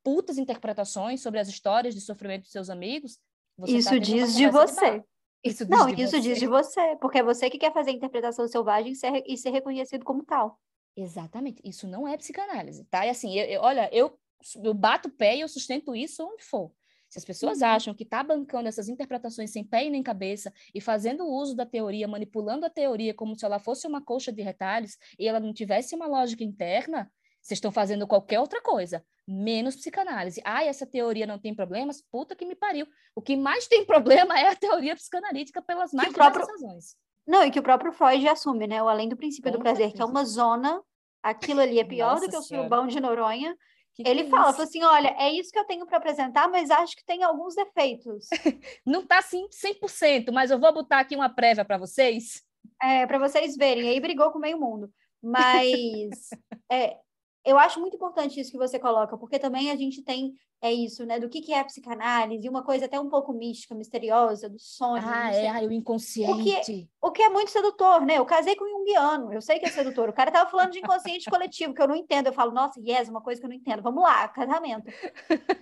[0.03, 3.19] putas interpretações sobre as histórias de sofrimento dos seus amigos,
[3.57, 5.05] você tá isso tá diz de você.
[5.45, 6.21] Isso diz Não, isso você.
[6.21, 9.51] diz de você, porque é você que quer fazer interpretação selvagem e ser, e ser
[9.51, 10.59] reconhecido como tal.
[10.97, 13.07] Exatamente, isso não é psicanálise, tá?
[13.07, 14.19] E assim, eu, eu, olha, eu
[14.63, 16.71] eu bato o pé e eu sustento isso onde for.
[17.09, 17.69] Se as pessoas uhum.
[17.69, 21.65] acham que está bancando essas interpretações sem pé e nem cabeça e fazendo uso da
[21.65, 25.53] teoria, manipulando a teoria como se ela fosse uma colcha de retalhos e ela não
[25.55, 27.11] tivesse uma lógica interna,
[27.41, 30.41] vocês estão fazendo qualquer outra coisa, menos psicanálise.
[30.43, 32.01] Ah, essa teoria não tem problemas?
[32.01, 32.87] Puta que me pariu.
[33.15, 36.47] O que mais tem problema é a teoria psicanalítica pelas mais próprio...
[36.47, 36.97] razões.
[37.27, 38.83] Não, e que o próprio Freud assume, né?
[38.83, 39.97] O além do princípio Com do prazer, certeza.
[39.97, 40.83] que é uma zona,
[41.23, 43.55] aquilo ali é pior Nossa do que o surubão de Noronha,
[43.95, 46.49] que ele que é fala, fala assim, olha, é isso que eu tenho para apresentar,
[46.49, 48.29] mas acho que tem alguns defeitos.
[48.87, 52.43] Não está assim 100%, mas eu vou botar aqui uma prévia para vocês.
[52.83, 53.91] É, para vocês verem.
[53.91, 54.91] Aí brigou com o meio mundo.
[55.23, 56.31] Mas
[56.73, 56.97] é,
[57.45, 61.07] eu acho muito importante isso que você coloca, porque também a gente tem é isso,
[61.07, 61.21] né?
[61.21, 65.03] Do que, que é a psicanálise, uma coisa até um pouco mística, misteriosa, do sonho.
[65.07, 66.33] Ah, é, ah, o inconsciente.
[66.33, 68.19] O que, o que é muito sedutor, né?
[68.19, 70.09] Eu casei com um junguiano, eu sei que é sedutor.
[70.09, 72.27] O cara tava falando de inconsciente coletivo, que eu não entendo.
[72.27, 73.83] Eu falo, nossa, yes, uma coisa que eu não entendo.
[73.83, 74.91] Vamos lá, casamento.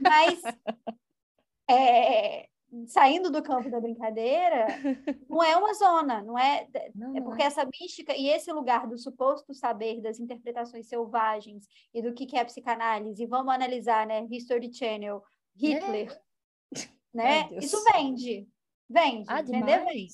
[0.00, 0.40] Mas
[1.68, 2.48] é,
[2.86, 4.66] saindo do campo da brincadeira,
[5.28, 6.66] não é uma zona, não é?
[6.94, 7.46] Não, é porque é.
[7.46, 12.36] essa mística e esse lugar do suposto saber das interpretações selvagens e do que, que
[12.36, 14.26] é psicanálise, e vamos analisar, né?
[14.30, 15.22] History Channel,
[15.56, 16.20] Hitler,
[16.74, 16.80] é.
[17.14, 17.48] né?
[17.52, 18.48] Isso vende,
[18.88, 20.08] vende, ah, vende.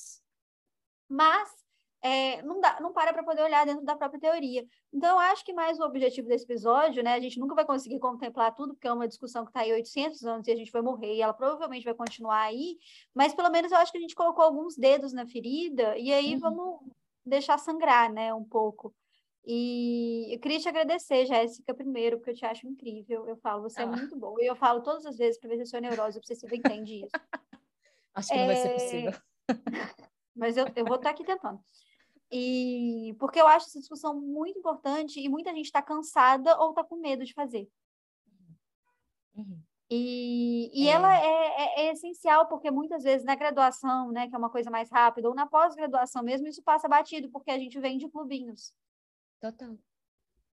[1.09, 1.62] Mas
[2.03, 4.67] é, não, dá, não para para poder olhar dentro da própria teoria.
[4.93, 7.15] Então, eu acho que mais o objetivo desse episódio, né?
[7.15, 10.25] A gente nunca vai conseguir contemplar tudo, porque é uma discussão que está aí 800
[10.25, 12.77] anos e a gente vai morrer, e ela provavelmente vai continuar aí,
[13.15, 16.35] mas pelo menos eu acho que a gente colocou alguns dedos na ferida, e aí
[16.35, 16.41] uhum.
[16.41, 16.81] vamos
[17.25, 18.93] deixar sangrar, né, um pouco.
[19.45, 23.27] E eu queria te agradecer, Jéssica, primeiro, porque eu te acho incrível.
[23.27, 23.89] Eu falo, você é ah.
[23.89, 24.41] é muito boa.
[24.41, 27.11] E eu falo todas as vezes para ver se a sua neurose obsessiva entende isso.
[28.15, 28.39] Acho que é...
[28.39, 29.13] não vai ser é, possível.
[30.37, 31.59] Mas eu, eu vou estar aqui tentando.
[32.33, 36.83] E porque eu acho essa discussão muito importante e muita gente está cansada ou está
[36.83, 37.69] com medo de fazer.
[39.37, 39.61] Uhum.
[39.91, 40.93] E, e é.
[40.93, 44.71] ela é, é, é, essencial, porque muitas vezes na graduação, né, que é uma coisa
[44.71, 48.73] mais rápida, ou na pós-graduação mesmo, isso passa batido, porque a gente vem de clubinhos.
[49.39, 49.77] Total.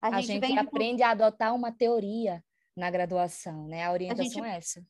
[0.00, 2.44] A, a gente, gente aprende a adotar uma teoria
[2.76, 3.84] na graduação, né?
[3.84, 4.86] A orientação a gente, é essa.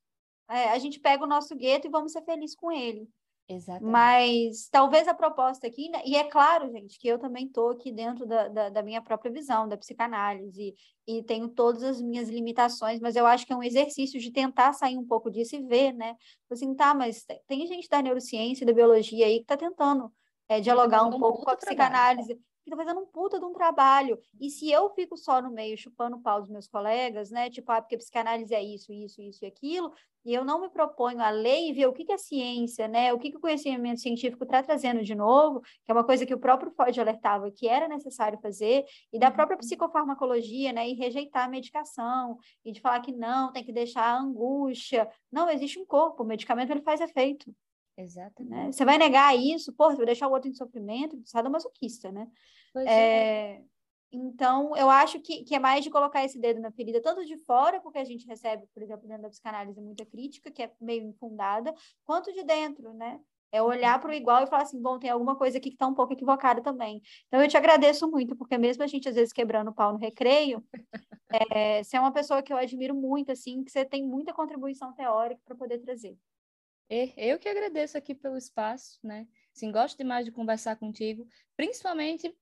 [0.51, 3.09] É, a gente pega o nosso gueto e vamos ser felizes com ele.
[3.47, 3.91] Exatamente.
[3.91, 6.01] Mas talvez a proposta aqui, né?
[6.07, 9.31] e é claro, gente, que eu também estou aqui dentro da, da, da, minha própria
[9.31, 10.75] visão, da psicanálise,
[11.07, 14.73] e tenho todas as minhas limitações, mas eu acho que é um exercício de tentar
[14.73, 16.17] sair um pouco disso e ver, né?
[16.51, 20.11] Assim, tá, mas tem gente da neurociência, da biologia aí que está tentando
[20.49, 24.19] é, dialogar um pouco com a psicanálise que tá fazendo um puta de um trabalho.
[24.41, 27.51] E se eu fico só no meio chupando o pau dos meus colegas, né?
[27.51, 29.93] Tipo, ah, porque psicanálise é isso, isso, isso e aquilo,
[30.25, 33.13] e eu não me proponho a ler e ver o que, que a ciência, né?
[33.13, 36.33] O que, que o conhecimento científico está trazendo de novo, que é uma coisa que
[36.33, 39.61] o próprio Freud alertava que era necessário fazer, e da própria uhum.
[39.61, 40.89] psicofarmacologia, né?
[40.89, 45.09] E rejeitar a medicação, e de falar que não, tem que deixar a angústia.
[45.31, 47.55] Não, existe um corpo, o medicamento ele faz efeito.
[47.97, 48.55] Exatamente.
[48.55, 48.73] Né?
[48.73, 51.17] Você vai negar isso, pô, você vai deixar o outro em sofrimento,
[51.51, 52.27] masoquista, né?
[52.73, 52.91] Pois é.
[52.91, 53.63] é.
[54.17, 57.37] Então, eu acho que, que é mais de colocar esse dedo na ferida, tanto de
[57.39, 61.03] fora, porque a gente recebe, por exemplo, dentro da psicanálise, muita crítica, que é meio
[61.05, 61.75] infundada,
[62.05, 63.21] quanto de dentro, né?
[63.51, 65.87] É olhar para o igual e falar assim, bom, tem alguma coisa aqui que está
[65.87, 67.01] um pouco equivocada também.
[67.27, 69.99] Então, eu te agradeço muito, porque mesmo a gente, às vezes, quebrando o pau no
[69.99, 70.65] recreio,
[71.53, 74.93] é, você é uma pessoa que eu admiro muito, assim, que você tem muita contribuição
[74.93, 76.17] teórica para poder trazer.
[76.89, 79.27] Eu que agradeço aqui pelo espaço, né?
[79.53, 81.27] Sim, gosto demais de conversar contigo,
[81.57, 82.35] principalmente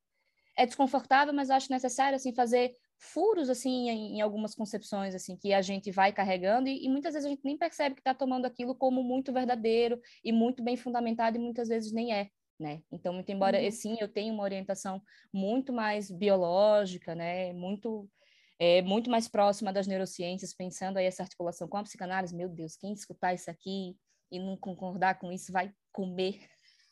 [0.57, 5.53] é desconfortável, mas acho necessário assim fazer furos assim em, em, algumas concepções assim que
[5.53, 8.47] a gente vai carregando e, e muitas vezes a gente nem percebe que está tomando
[8.47, 12.29] aquilo como muito verdadeiro e muito bem fundamentado e muitas vezes nem é.
[12.61, 12.81] Né?
[12.93, 13.71] Então, muito embora, uhum.
[13.73, 17.53] sim, eu tenha uma orientação muito mais biológica, né?
[17.53, 18.09] Muito,
[18.57, 22.77] é, muito mais próxima das neurociências, pensando aí essa articulação com a psicanálise, meu Deus,
[22.77, 23.97] quem escutar isso aqui
[24.33, 26.41] e não concordar com isso vai comer.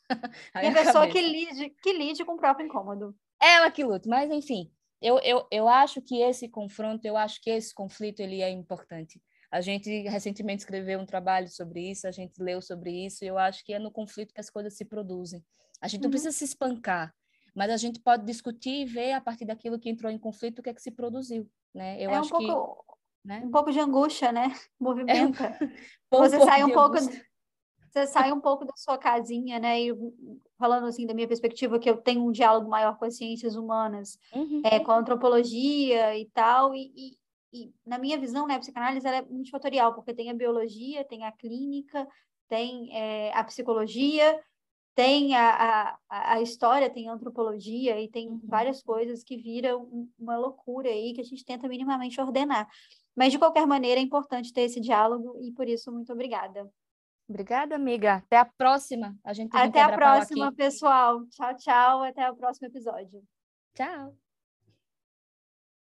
[0.55, 3.15] e a pessoa que lide, que lide com o próprio incômodo.
[3.41, 4.71] Ela que luta, mas enfim,
[5.01, 9.19] eu, eu, eu acho que esse confronto, eu acho que esse conflito ele é importante.
[9.51, 13.37] A gente recentemente escreveu um trabalho sobre isso, a gente leu sobre isso, e eu
[13.37, 15.43] acho que é no conflito que as coisas se produzem.
[15.81, 16.03] A gente uhum.
[16.03, 17.13] não precisa se espancar,
[17.55, 20.63] mas a gente pode discutir e ver a partir daquilo que entrou em conflito o
[20.63, 21.97] que é que se produziu, né?
[21.99, 23.41] Eu é acho um pouco, que né?
[23.43, 24.53] um pouco de angústia, né?
[24.79, 25.45] Movimenta.
[25.45, 25.71] É um,
[26.27, 27.30] Você um sai um pouco angústia
[27.91, 29.81] você sai um pouco da sua casinha, né?
[29.81, 29.93] E
[30.57, 34.17] falando assim da minha perspectiva, que eu tenho um diálogo maior com as ciências humanas,
[34.33, 34.61] uhum.
[34.63, 37.17] é, com a antropologia e tal, e, e,
[37.51, 41.25] e, na minha visão, né, a psicanálise ela é multifatorial, porque tem a biologia, tem
[41.25, 42.07] a clínica,
[42.47, 44.39] tem é, a psicologia,
[44.95, 48.39] tem a, a, a história, tem a antropologia e tem uhum.
[48.43, 52.69] várias coisas que viram uma loucura aí que a gente tenta minimamente ordenar.
[53.15, 56.69] Mas, de qualquer maneira, é importante ter esse diálogo e, por isso, muito obrigada.
[57.31, 58.15] Obrigada, amiga.
[58.15, 59.17] Até a próxima.
[59.23, 61.25] A gente Até a próxima, pessoal.
[61.27, 62.03] Tchau, tchau.
[62.03, 63.23] Até o próximo episódio.
[63.73, 64.20] Tchau.